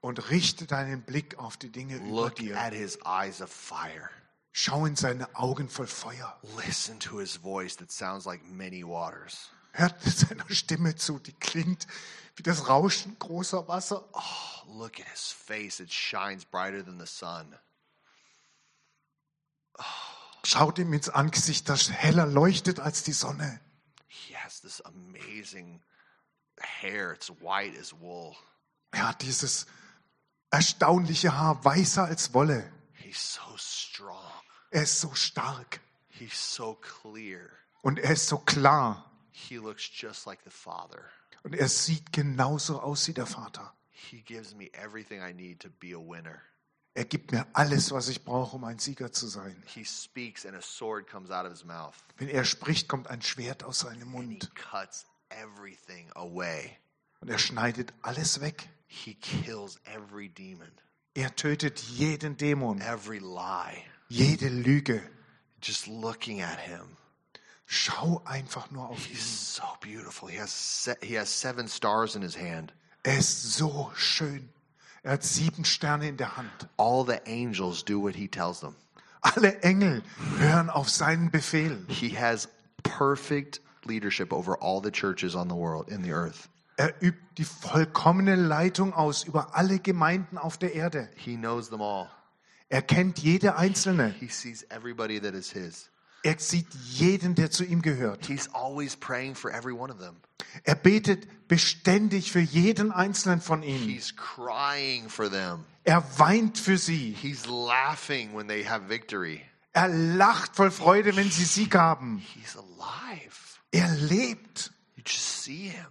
[0.00, 2.56] und richte deinen Blick auf die Dinge über Look dir.
[2.60, 4.10] at his eyes of fire.
[4.56, 6.38] Schau in seine Augen voll Feuer.
[6.64, 9.50] Listen to his voice that sounds like many waters.
[9.72, 11.88] Hört seiner Stimme zu, die klingt
[12.36, 14.08] wie das Rauschen großer Wasser.
[14.12, 15.80] Oh, look at his face.
[15.80, 17.56] It shines brighter than the sun.
[20.44, 23.60] Schaut ihm ins Angesicht, das heller leuchtet als die Sonne.
[24.06, 25.82] He has this amazing
[26.60, 27.12] hair.
[27.12, 28.36] It's white as wool.
[28.92, 29.66] Er hat dieses
[30.52, 32.72] erstaunliche Haar, weißer als Wolle.
[32.92, 34.33] He's so strong.
[34.74, 37.48] Er ist so stark He's so clear.
[37.82, 39.08] und er ist so klar.
[39.30, 41.04] He looks just like the Father.
[41.44, 43.72] Und er sieht genauso aus wie der Vater.
[43.92, 46.40] He gives me everything I need to be a winner.
[46.94, 49.62] Er gibt mir alles, was ich brauche, um ein Sieger zu sein.
[49.66, 51.94] He speaks and a sword comes out of his mouth.
[52.16, 54.54] Wenn er spricht, kommt ein Schwert aus seinem And he Mund.
[54.56, 56.76] cuts everything away.
[57.20, 58.68] Und er schneidet alles weg.
[58.86, 60.70] He kills every demon,
[61.14, 63.82] Er tötet jeden Dämon, every lie.
[64.14, 65.02] Jede Lüge.
[65.60, 66.96] Just looking at him.
[67.66, 69.14] Schau einfach nur auf ihn.
[69.14, 70.28] He's so beautiful.
[70.28, 72.72] He has he has seven stars in his hand.
[73.02, 74.48] Er ist so schön.
[75.02, 76.68] Er hat sieben Sterne in der Hand.
[76.76, 78.74] All the angels do what he tells them.
[79.20, 80.02] Alle Engel
[80.38, 81.84] hören auf seinen Befehl.
[81.88, 82.48] He has
[82.82, 86.48] perfect leadership over all the churches on the world in the earth.
[86.76, 91.08] Er übt die vollkommene Leitung aus über alle Gemeinden auf der Erde.
[91.16, 92.08] He knows them all.
[92.68, 94.14] Er kennt jede einzelne.
[94.18, 95.90] He sees everybody that is his.
[96.22, 98.26] Er sieht jeden, der zu ihm gehört.
[98.26, 100.16] He's always praying for every one of them.
[100.64, 103.86] Er betet beständig für jeden einzelnen von ihnen.
[103.88, 105.64] He's crying for them.
[105.84, 107.12] Er weint für sie.
[107.12, 109.42] He's laughing when they have victory.
[109.74, 112.18] Er lacht voll Freude, wenn sie Sieg haben.
[112.34, 113.36] He's alive.
[113.72, 114.72] Er lebt.
[114.96, 115.86] You just see him.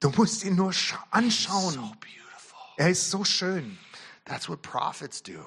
[0.00, 1.74] Du musst ihn nur scha- So anschauen.
[1.74, 2.58] beautiful.
[2.78, 3.76] Er ist so schön.
[4.24, 5.44] That's what prophets do.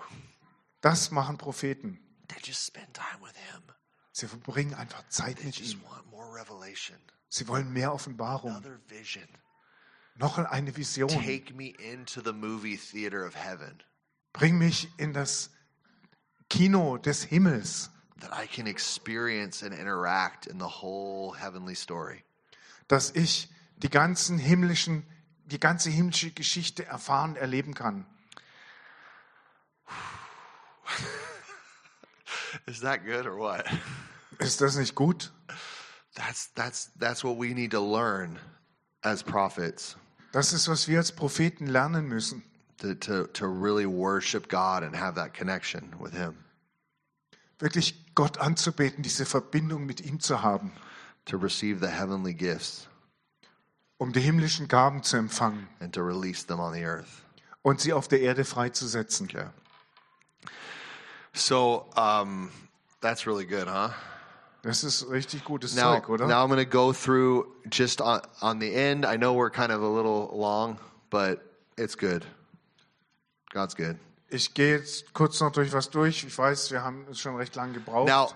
[0.82, 2.00] Das machen Propheten.
[2.28, 3.64] They just spend time with him.
[4.12, 5.82] Sie verbringen einfach Zeit mit ihm.
[7.30, 8.62] Sie wollen mehr Offenbarung.
[10.16, 11.10] Noch eine Vision.
[11.10, 13.82] Take me into the movie theater of heaven
[14.34, 15.50] Bring mich in das
[16.50, 22.24] Kino des Himmels, that I can experience and interact in the whole heavenly story.
[22.88, 25.06] dass ich die ganzen himmlischen,
[25.46, 28.06] die ganze himmlische Geschichte erfahren, erleben kann.
[32.68, 33.66] Is that good or what?
[34.40, 35.32] Ist das nicht gut?
[36.16, 38.40] That's that's that's what we need to learn
[39.04, 39.96] as prophets
[40.32, 42.44] Das ist, was wir als Propheten lernen müssen.
[42.78, 46.36] to to to really worship God and have that connection with him.
[47.60, 50.72] Wirklich Gott anzubeten, diese Verbindung mit ihm zu haben,
[51.26, 52.88] to receive the heavenly gifts
[54.00, 57.24] um die himmlischen Gaben zu empfangen and to release them on the earth.
[57.64, 59.28] und sie auf der Erde freizusetzen.
[59.30, 59.46] Okay.
[61.34, 62.52] So um,
[63.02, 63.90] that's really good, huh?
[64.62, 66.28] Das ist richtig gutes Now, Zeug, oder?
[66.28, 69.06] now I'm going to go through just on, on the end.
[69.06, 70.78] I know we're kind of a little long,
[71.10, 71.40] but
[71.78, 72.26] it's good.
[73.54, 73.98] God's good.
[74.30, 76.24] Ich gehe jetzt kurz noch durch was durch.
[76.24, 78.08] Ich weiß, wir haben es schon recht lang gebraucht.
[78.08, 78.32] Now,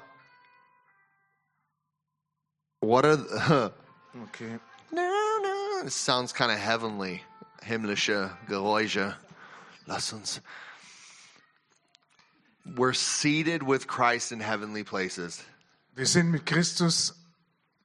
[2.79, 3.71] what are the,
[4.23, 4.59] okay.
[4.91, 7.21] no, no, it sounds kind of heavenly.
[7.61, 9.15] Himmlische Geräusche.
[9.85, 10.41] Lass uns.
[12.65, 15.43] We're seated with Christ in heavenly places.
[15.95, 17.13] Wir sind mit Christus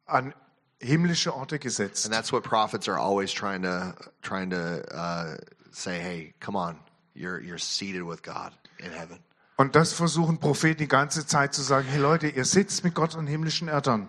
[0.06, 0.32] an
[0.80, 2.04] himmlische Orte gesetzt.
[2.04, 5.36] And that's what prophets are always trying to trying to uh,
[5.72, 5.98] say.
[5.98, 6.78] Hey, come on,
[7.14, 9.18] you're you're seated with God in heaven.
[9.56, 13.16] Und das versuchen Propheten die ganze Zeit zu sagen, hey Leute, ihr sitzt mit Gott
[13.16, 14.08] an himmlischen Örtern.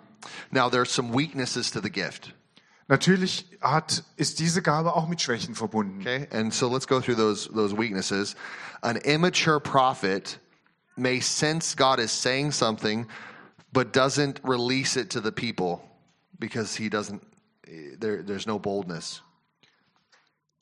[0.52, 2.36] Now there's some weaknesses to the gift.
[2.88, 6.02] Natürlich hat, ist diese Gabe auch mit Schwächen verbunden.
[6.02, 8.36] Okay, and so let's go through those those weaknesses.
[8.82, 10.40] An immature prophet
[11.00, 13.08] may sense God is saying something,
[13.72, 15.82] but doesn't release it to the people
[16.40, 17.22] because he doesn't.
[18.00, 19.22] There, there's no boldness.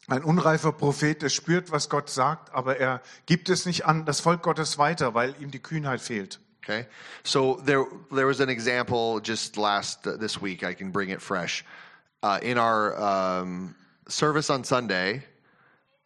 [0.09, 4.21] Ein unreifer Prophet, der spürt, was Gott sagt, aber er gibt es nicht an das
[4.21, 6.39] Volk Gottes weiter, weil ihm die Kühnheit fehlt.
[6.63, 6.85] Okay,
[7.23, 10.63] so there there was an example just last uh, this week.
[10.63, 11.63] I can bring it fresh.
[12.23, 13.75] Uh, in our um,
[14.07, 15.23] service on Sunday,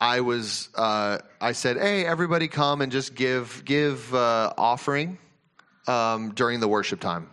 [0.02, 5.20] I was uh, I said, "Hey, everybody, come and just give give uh, offering
[5.88, 7.28] um, during the worship time."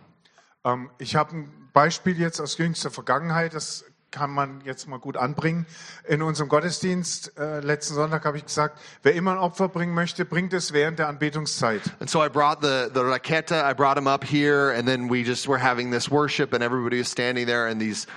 [0.63, 5.17] Ähm, ich habe ein Beispiel jetzt aus jüngster Vergangenheit, das kann man jetzt mal gut
[5.17, 5.65] anbringen.
[6.07, 10.25] In unserem Gottesdienst äh, letzten Sonntag habe ich gesagt, wer immer ein Opfer bringen möchte,
[10.25, 11.81] bringt es während der Anbetungszeit.
[11.99, 13.69] And so I brought the the raqueta.
[13.69, 16.99] I brought him up here, and then we just were having this worship, and everybody
[16.99, 18.07] was standing there, and these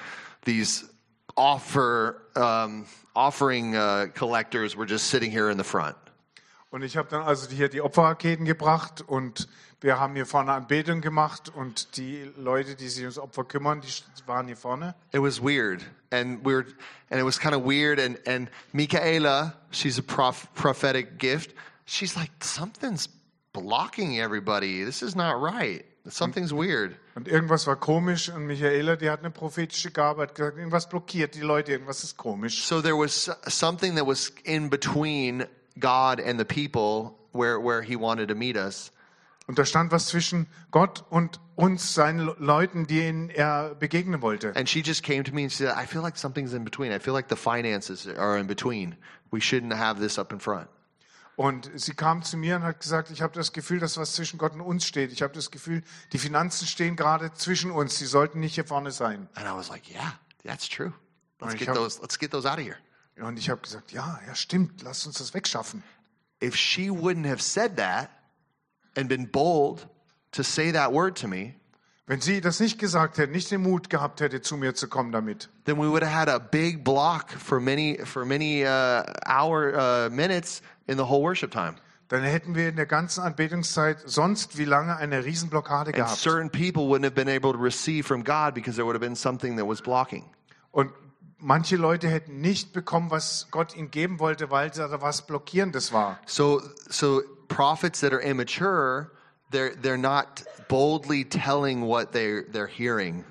[0.44, 0.91] these
[1.36, 5.96] offer um, offering uh, collectors were just sitting here in the front.
[6.70, 9.46] Und ich habe dann also hier die Opferraketen gebracht und
[9.82, 14.26] wir haben hier vorne Anbetung gemacht und die Leute, die sich ums Opfer kümmern, die
[14.26, 14.94] waren hier vorne.
[15.12, 16.64] It was weird, and we were,
[17.10, 17.98] and it was kind of weird.
[17.98, 21.54] And and Michaela, she's a prof, prophetic gift.
[21.84, 23.08] She's like, something's
[23.52, 24.82] blocking everybody.
[24.84, 25.84] This is not right.
[26.08, 26.96] Something's weird.
[27.14, 31.34] Und irgendwas war komisch und Michaela, die hat eine prophetische Gabe, hat gesagt, irgendwas blockiert
[31.34, 32.64] die Leute, irgendwas ist komisch.
[32.64, 35.44] So there was something that was in between
[35.78, 38.92] God and the people, where where He wanted to meet us.
[39.46, 44.54] Und da stand was zwischen Gott und uns, seinen Le- Leuten, denen er begegnen wollte.
[44.56, 46.92] And she just came to me and said, I feel like something's in between.
[46.92, 48.96] I feel like the finances are in between.
[49.30, 50.68] We shouldn't have this up in front.
[51.36, 54.38] Und sie kam zu mir und hat gesagt, ich habe das Gefühl, dass was zwischen
[54.38, 55.12] Gott und uns steht.
[55.12, 57.98] Ich habe das Gefühl, die Finanzen stehen gerade zwischen uns.
[57.98, 59.28] Sie sollten nicht hier vorne sein.
[59.34, 60.92] And I was like, yeah, that's true.
[61.40, 62.76] Let's get hab- those, let's get those out of here.
[63.20, 65.82] Und ich habe gesagt, ja, ja, stimmt, lasst uns das wegschaffen.
[66.42, 68.10] If she wouldn't have said that
[68.96, 69.88] and been bold
[70.32, 71.54] to say that word to me,
[72.12, 75.12] Wenn sie das nicht gesagt hätte, nicht den Mut gehabt hätte, zu mir zu kommen
[75.12, 79.72] damit, then we would have had a big block for many for many uh, hour
[79.72, 81.76] uh, minutes in the whole worship time.
[82.08, 86.18] dann hätten wir in der ganzen Anbetungszeit sonst wie lange eine Riesenblockade And gehabt.
[86.18, 89.16] certain people wouldn't have been able to receive from God because there would have been
[89.16, 90.26] something that was blocking.
[90.70, 90.92] Und
[91.38, 96.18] manche Leute hätten nicht bekommen, was Gott ihnen geben wollte, weil da was Blockierendes war.
[96.26, 96.60] So
[96.90, 99.10] so prophets that are immature,
[99.52, 103.24] they're they're not boldly telling what they're they're hearing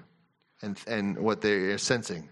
[0.61, 2.29] and and what they're sensing.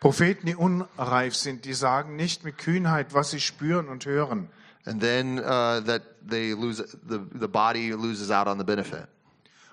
[0.00, 4.48] Propheten, die unreif sind, die sagen nicht mit Kühnheit, was sie spüren und hören.
[4.86, 9.08] And then uh, that they lose the the body loses out on the benefit.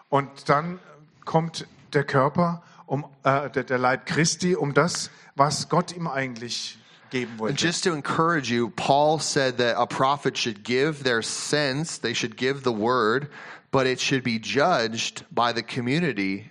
[0.10, 0.80] Und dann
[1.26, 6.78] kommt der Körper, um, äh, der, der Leib Christi, um das, was Gott ihm eigentlich
[7.10, 7.52] geben wollte.
[7.52, 12.14] And just to encourage you, Paul said that a prophet should give their sense, they
[12.14, 13.30] should give the word,
[13.72, 16.50] but it should be judged by the community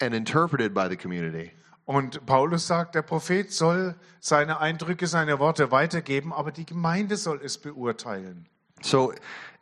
[0.00, 1.52] and interpreted by the community.
[1.86, 7.40] Und Paulus sagt, der Prophet soll seine Eindrücke, seine Worte weitergeben, aber die Gemeinde soll
[7.42, 8.46] es beurteilen.
[8.82, 9.12] So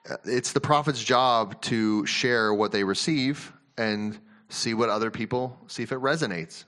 [0.08, 5.56] uh, it's the prophet's job to share what they receive and see what other people
[5.66, 6.66] see if it resonates.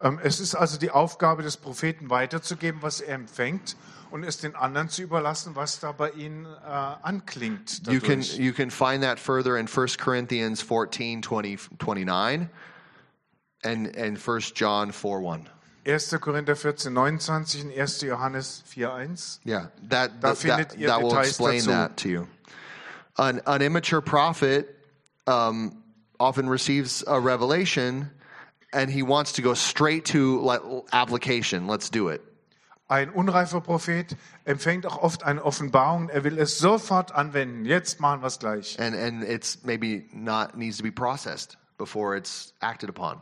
[0.00, 3.76] Ähm, Es ist also die Aufgabe des Propheten weiterzugeben, was er empfängt
[4.10, 7.82] und es den anderen zu überlassen, was da bei ihnen äh, anklingt.
[7.88, 12.48] You can you can find that further in 1 Corinthians 14, 20, 29
[13.64, 15.48] and, and 1 John 4, 1.
[15.84, 16.20] 1.
[16.20, 18.02] Korinther 14, 29 und 1.
[18.02, 19.40] Johannes 4, 1.
[19.44, 21.66] Yeah, that Da that, findet that, ihr that will explain dazu.
[21.66, 22.28] that to you.
[23.18, 24.76] An, an immature prophet
[25.26, 25.82] um,
[26.18, 28.10] often receives a revelation,
[28.72, 30.60] and he wants to go straight to like,
[30.92, 31.66] application.
[31.66, 32.22] Let's do it.
[32.88, 37.64] Ein unreifer Prophet empfängt auch oft eine Offenbarung, er will es sofort anwenden.
[37.64, 38.78] Jetzt machen wir es gleich.
[38.80, 43.20] And and it's maybe not needs to be processed before it's acted upon.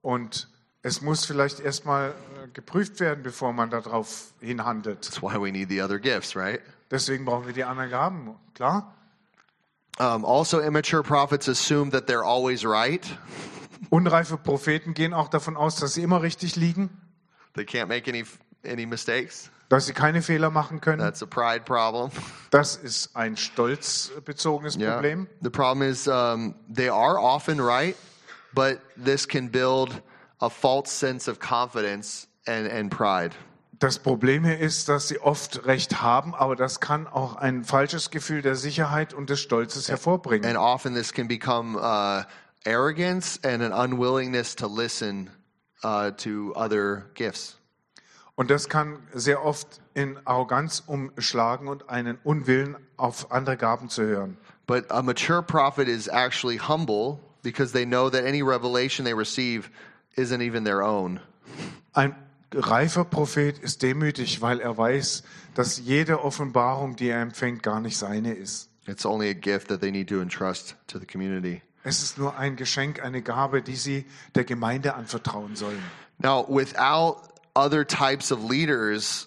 [0.00, 0.48] Und
[0.82, 5.02] es muss vielleicht erstmal äh, geprüft werden, bevor man darauf hinhandelt.
[5.02, 6.60] That's why we need the other gifts, right?
[6.90, 8.94] Deswegen brauchen wir die anderen Gaben, klar?
[9.98, 13.06] Um, also, immature prophets assume that they're always right.
[13.90, 16.88] Unreife Propheten gehen auch davon aus, dass sie immer richtig liegen,
[17.54, 18.24] They can't make any
[18.64, 19.50] any mistakes.
[19.70, 20.98] dass sie keine Fehler machen können.
[20.98, 22.10] That's a pride problem.
[22.50, 25.28] Das ist ein stolzbezogenes Problem.
[25.42, 27.96] The problem is um, they are often right,
[28.52, 30.02] but this can build
[30.40, 33.36] a false sense of confidence and, and pride.
[33.78, 38.10] Das Problem hier ist, dass sie oft recht haben, aber das kann auch ein falsches
[38.10, 40.46] Gefühl der Sicherheit und des Stolzes hervorbringen.
[40.46, 42.24] And often this can become uh,
[42.66, 45.30] arrogance and an unwillingness to listen
[45.84, 47.59] uh, to other gifts.
[48.40, 54.02] Und das kann sehr oft in Arroganz umschlagen und einen Unwillen auf andere Gaben zu
[54.02, 54.38] hören.
[54.66, 59.68] But a mature prophet is actually humble because they know that any revelation they receive
[60.16, 61.20] isn't even their own.
[61.92, 62.16] Ein
[62.54, 65.22] reifer Prophet ist demütig, weil er weiß,
[65.54, 68.70] dass jede Offenbarung, die er empfängt, gar nicht seine ist.
[68.86, 71.60] It's only a gift that they need to entrust to the community.
[71.84, 75.82] Es ist nur ein Geschenk, eine Gabe, die sie der Gemeinde anvertrauen sollen.
[76.22, 77.30] Now, without
[77.60, 79.26] other types of leaders,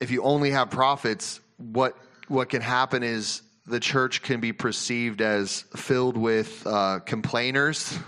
[0.00, 1.94] if you only have prophets, what
[2.28, 7.98] what can happen is the church can be perceived as filled with uh, complainers,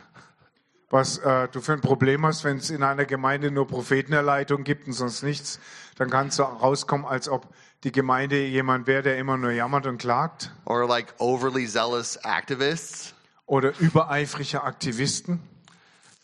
[0.90, 4.86] Was äh, du für ein Problem hast, wenn es in einer Gemeinde nur Prophetenerleitung gibt
[4.86, 5.58] und sonst nichts,
[5.96, 7.48] dann kann es so rauskommen, als ob
[7.84, 10.50] die Gemeinde jemand wäre, der immer nur jammert und klagt.
[10.66, 13.14] or like overly zealous activists,
[13.46, 15.40] Oder übereifrige Aktivisten.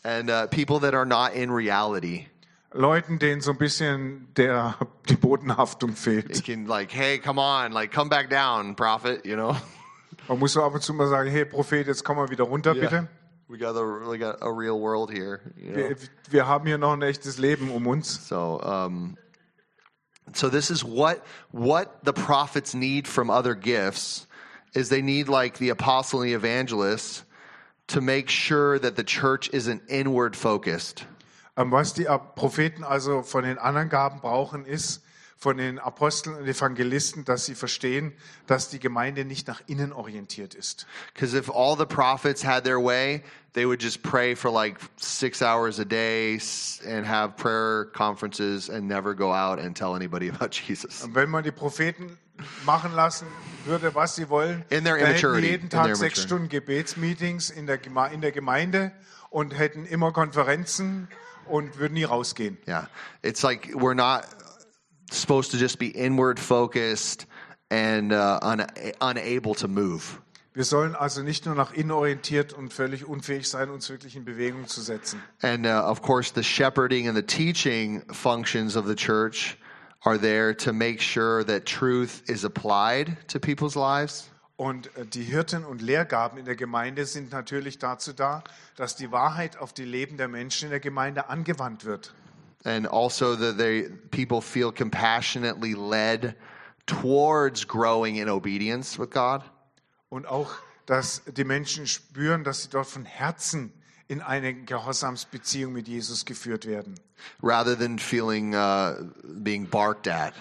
[0.03, 2.27] and uh, people that are not in reality.
[2.71, 4.75] Leuten, denen so ein bisschen der,
[5.09, 6.43] die Bodenhaftung fehlt.
[6.43, 9.25] can like, hey, come on, like come back down, prophet.
[9.25, 9.55] You know,
[10.29, 12.75] Man muss so ab und zu mal sagen, hey Prophet, jetzt komm mal wieder runter,
[12.75, 13.07] bitte.
[13.49, 15.41] we got a we got a real world here.
[15.57, 15.75] You know?
[15.75, 15.97] Wir,
[16.29, 18.27] wir haben hier noch ein echtes Leben um uns.
[18.27, 19.17] So, um,
[20.33, 24.27] so this is what what the prophets need from other gifts
[24.75, 27.23] is they need like the apostle and the evangelist
[27.87, 31.05] to make sure that the church isn't inward focused.
[31.57, 35.03] Ähm, Was die Propheten also von den anderen Gaben brauchen, ist
[35.39, 38.11] von den Aposteln und Evangelisten, dass sie verstehen,
[38.45, 40.85] dass die Gemeinde nicht nach innen orientiert ist.
[41.13, 43.23] Because if all the prophets had their way,
[43.53, 46.37] they would just pray for like six hours a day
[46.85, 51.03] and have prayer conferences and never go out and tell anybody about Jesus.
[51.03, 52.17] Und wenn man die Propheten
[52.65, 53.27] machen lassen
[53.65, 56.21] würde, was sie wollen, In their hätten immaturity, die jeden Tag sechs.
[56.21, 57.79] Stunden Gebetsmeetings in der,
[58.11, 58.91] in der Gemeinde
[59.29, 61.07] und hätten immer Konferenzen
[61.49, 62.57] und würden nie rausgehen.
[62.67, 62.87] Yeah.
[63.21, 64.25] It's like we're not
[65.11, 67.27] supposed to just be inward focused
[67.69, 68.67] and uh, un-
[69.01, 70.19] unable to move.
[70.53, 74.25] Wir sollen also nicht nur nach innen orientiert und völlig unfähig sein, uns wirklich in
[74.25, 75.21] Bewegung zu setzen.
[75.41, 79.57] And uh, of course, the shepherding and the teaching functions of the church
[80.05, 84.28] are there to make sure that truth is applied to people's lives.
[84.59, 88.43] Und äh, die Hirten und Lehrgaben in der Gemeinde sind natürlich dazu da,
[88.75, 92.13] dass die Wahrheit auf die Leben der Menschen in der Gemeinde angewandt wird.
[92.65, 96.35] and also that they people feel compassionately led
[96.87, 99.43] towards growing in obedience with God.
[100.09, 100.51] Und auch,
[100.85, 103.71] dass die Menschen spüren, dass sie dort von Herzen
[104.09, 106.95] in eine Gehorsamsbeziehung mit Jesus geführt werden.
[107.41, 110.33] rather than feeling uh, being barked at.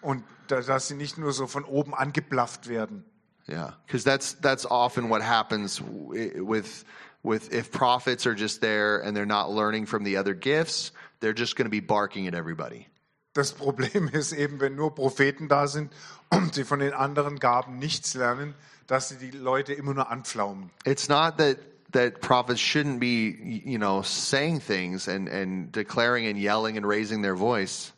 [0.00, 3.04] Und da- dass sie nicht nur so von oben angeblafft werden.
[3.48, 6.84] Yeah, because that's that's often what happens with
[7.22, 11.32] with if prophets are just there and they're not learning from the other gifts, they're
[11.32, 12.88] just going to be barking at everybody.
[13.34, 15.92] Das Problem ist eben, wenn nur Propheten da sind
[16.30, 18.54] und sie von den anderen Gaben nichts lernen,
[18.86, 20.70] dass sie die Leute immer nur anpflaumen.
[20.84, 21.58] It's not that
[21.92, 27.22] that prophets shouldn't be you know saying things and and declaring and yelling and raising
[27.22, 27.92] their voice.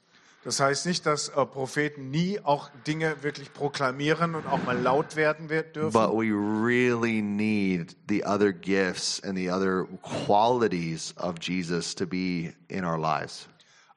[0.45, 5.17] Das heißt nicht, dass äh, Propheten nie auch Dinge wirklich proklamieren und auch mal laut
[5.17, 5.93] werden dürfen.
[5.93, 12.55] But we really need the other gifts and the other qualities of Jesus to be
[12.69, 13.49] in our lives.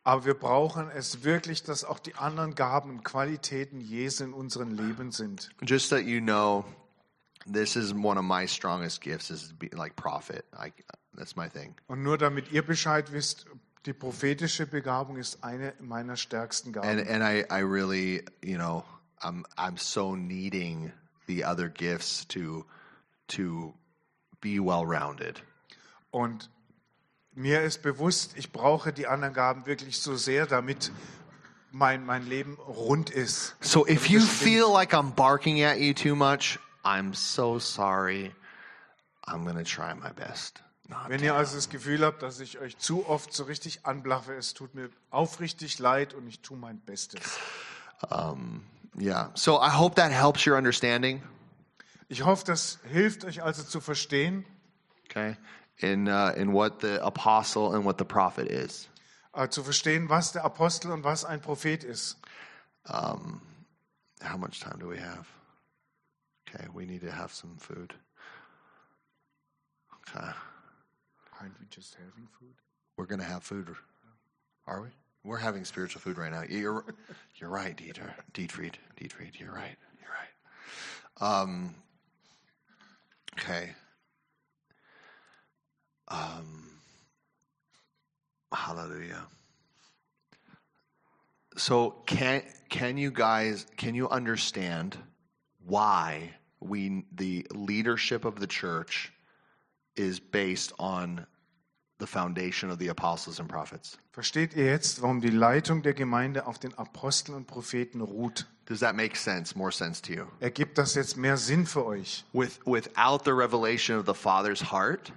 [0.04, 4.72] Aber wir brauchen es wirklich, dass auch die anderen Gaben und Qualitäten Jesu in unserem
[4.72, 5.52] Leben sind.
[5.62, 6.66] Just that you know,
[7.46, 10.44] this is one of my strongest gifts is be like prophet.
[10.58, 10.74] I,
[11.16, 11.76] that's my thing.
[11.86, 13.46] Und nur damit ihr Bescheid wisst,
[13.86, 16.88] die prophetische Begabung ist eine meiner stärksten Gaben.
[16.88, 18.84] And and I, I really, you know,
[19.22, 20.92] I'm I'm so needing
[21.28, 22.66] the other gifts to
[23.30, 23.74] to
[24.42, 25.42] be well rounded.
[26.12, 26.50] Und
[27.34, 30.92] mir ist bewusst, ich brauche die anderen Gaben wirklich so sehr, damit
[31.72, 33.56] mein, mein Leben rund ist.
[33.62, 38.34] So if you feel like I'm barking at you too much, I'm so sorry.
[39.26, 40.62] I'm gonna try my best.
[41.08, 44.54] Wenn ihr also das Gefühl habt, dass ich euch zu oft so richtig anblaffe, es
[44.54, 47.40] tut mir aufrichtig leid und ich tue mein Bestes.
[49.00, 49.32] Yeah.
[49.36, 51.24] So I hope that helps your understanding.
[52.10, 54.46] Ich hoffe, das hilft euch also zu verstehen,
[55.10, 55.38] Okay.
[55.78, 58.90] In uh, in what the apostle and what the prophet is.
[59.34, 62.18] äh, zu verstehen, was der Apostel und was ein Prophet ist.
[62.88, 65.26] How much time do we have?
[66.48, 67.96] Okay, we need to have some food.
[70.08, 70.32] Okay.
[71.42, 72.54] Aren't we just having food?
[72.98, 73.68] We're gonna have food.
[74.68, 74.90] Are we?
[75.24, 76.44] We're having spiritual food right now.
[76.48, 76.86] You're
[77.36, 78.12] you're right, Dieter.
[78.34, 78.76] Dietfried.
[79.00, 79.76] Dietfried, you're right.
[80.00, 81.40] You're right.
[81.40, 81.74] Um
[83.40, 83.72] okay.
[86.10, 86.70] Um
[88.54, 89.24] hallelujah.
[91.58, 94.96] So can can you guys can you understand
[95.66, 99.12] why we the leadership of the church
[100.02, 101.26] is based on
[102.00, 103.98] the foundation of the apostles and prophets.
[104.12, 108.48] Versteht ihr jetzt, warum die Leitung der Gemeinde auf den Aposteln und Propheten ruht?
[108.66, 109.58] Does that make sense?
[109.58, 110.26] More sense to you?
[110.40, 112.26] Ergibt das jetzt mehr Sinn für euch?
[112.34, 115.14] With without the revelation of the Father's heart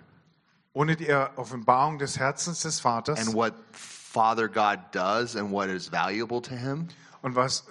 [0.74, 5.88] Ohne die Offenbarung des Herzens des Vaters and what Father God does and what is
[5.88, 6.88] valuable to him,
[7.22, 7.64] und was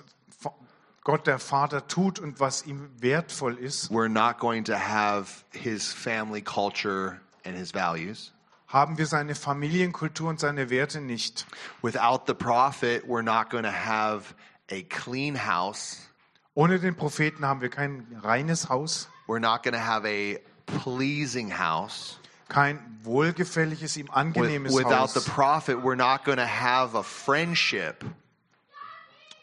[1.04, 5.92] Gott der Vater tut und was ihm wertvoll ist, we're not going to have his
[5.92, 8.32] family culture and his values.
[8.68, 11.46] haben wir seine Familienkultur und seine Werte nicht.
[11.82, 14.34] Without the prophet, we're not going to have
[14.72, 16.10] a clean house.
[16.56, 21.50] Ohne den Propheten haben wir kein reines Haus, We're not going to have a pleasing
[21.52, 22.18] house.
[22.50, 25.26] kein wohlgefälliges, ihm With- angenehmes without the Haus.
[25.30, 28.04] prophet, we're not going to have a friendship.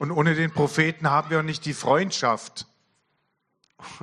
[0.00, 2.66] Und ohne den Propheten haben wir auch nicht die Freundschaft.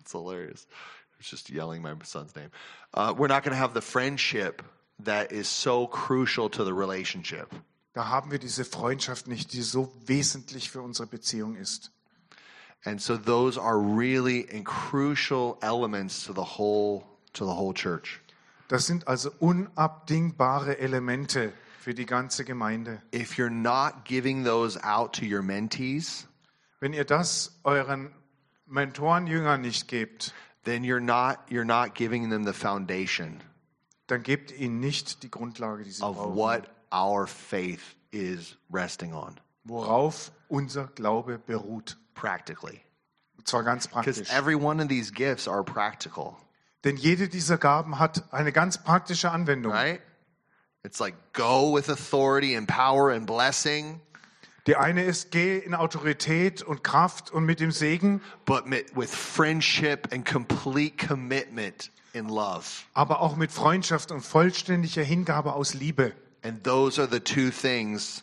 [0.00, 0.66] It's hilarious.
[1.12, 2.50] I was just yelling my son's name.
[2.94, 4.62] Uh, we're not going to have the friendship
[5.04, 7.54] that is so crucial to the relationship.
[7.92, 11.90] Da haben wir diese Freundschaft nicht, die so wesentlich für unsere Beziehung ist.
[12.86, 18.22] And so those are really crucial elements to the whole to the whole church.
[18.68, 21.52] Das sind also unabdingbare Elemente
[21.86, 23.00] für die ganze Gemeinde.
[23.12, 26.26] if you're not giving those out to your mentees,
[26.80, 28.10] Wenn ihr das euren
[28.66, 30.34] Mentoren, Jüngern nicht gebt,
[30.64, 33.40] then you're not you're not giving them the foundation
[34.08, 39.12] dann gebt ihnen nicht die Grundlage, die sie of brauchen, what our faith is resting
[39.12, 41.96] on worauf unser Glaube beruht.
[42.14, 42.80] practically.
[43.38, 44.36] Und zwar ganz Because praktisch.
[44.36, 46.34] every one of these gifts are practical,
[46.82, 49.70] Denn jede dieser Gaben hat eine ganz praktische Anwendung.
[49.72, 50.00] right?
[50.86, 54.00] It's like go with authority and power and blessing,
[54.68, 59.14] Die eine ist, geh in Autorität und Kraft und mit dem Segen, but mit, with
[59.14, 62.84] friendship and complete commitment in love.
[62.94, 66.12] aber auch mit Freundschaft und vollständiger Hingabe aus Liebe.
[66.42, 68.22] And those are the two things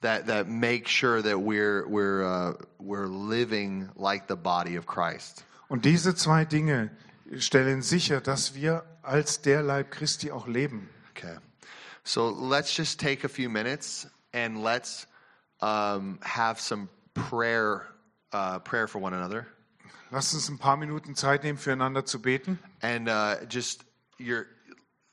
[0.00, 5.44] that, that make sure that we're, we're, uh, we're living like the body of Christ.
[5.68, 6.90] Und diese zwei Dinge
[7.38, 10.88] stellen sicher, dass wir als der Leib Christi auch leben.
[11.10, 11.36] Okay.
[12.04, 15.06] So let's just take a few minutes and let's
[15.60, 17.86] um, have some prayer,
[18.32, 19.46] uh, prayer for one another.
[20.10, 22.58] Lasst uns ein paar Minuten Zeit nehmen, füreinander zu beten.
[22.82, 23.84] And uh, just
[24.18, 24.46] your,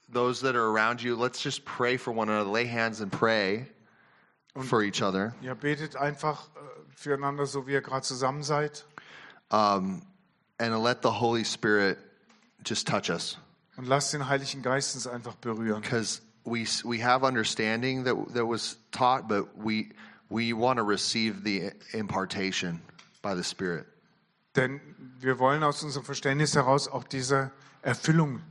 [0.10, 2.50] those that are around you, let's just pray for one another.
[2.50, 3.68] Lay hands and pray
[4.60, 5.34] for each other.
[5.42, 6.60] Ja, betet einfach äh,
[6.96, 8.84] füreinander, so wie ihr gerade zusammen seid.
[9.50, 10.02] Um,
[10.60, 11.98] and let the Holy Spirit
[12.64, 13.38] just touch us.
[13.78, 15.82] Und lasst den Heiligen Geist uns einfach berühren.
[15.82, 19.92] because we we have understanding that that was taught, but we
[20.30, 22.82] we want to receive the impartation
[23.22, 23.86] by the Spirit.
[24.56, 24.82] Denn
[25.20, 28.42] wir wollen aus unserem Verständnis heraus auch diese Erfüllung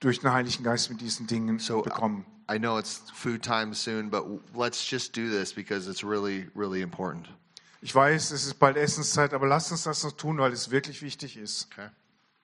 [0.00, 2.26] durch den Heiligen Geist mit diesen Dingen So bekommen.
[2.48, 6.82] I know it's food time soon, but let's just do this because it's really really
[6.82, 7.28] important.
[7.82, 11.02] Ich weiß, es ist bald Essenszeit, aber lasst uns das noch tun, weil es wirklich
[11.02, 11.68] wichtig ist.
[11.72, 11.88] Okay.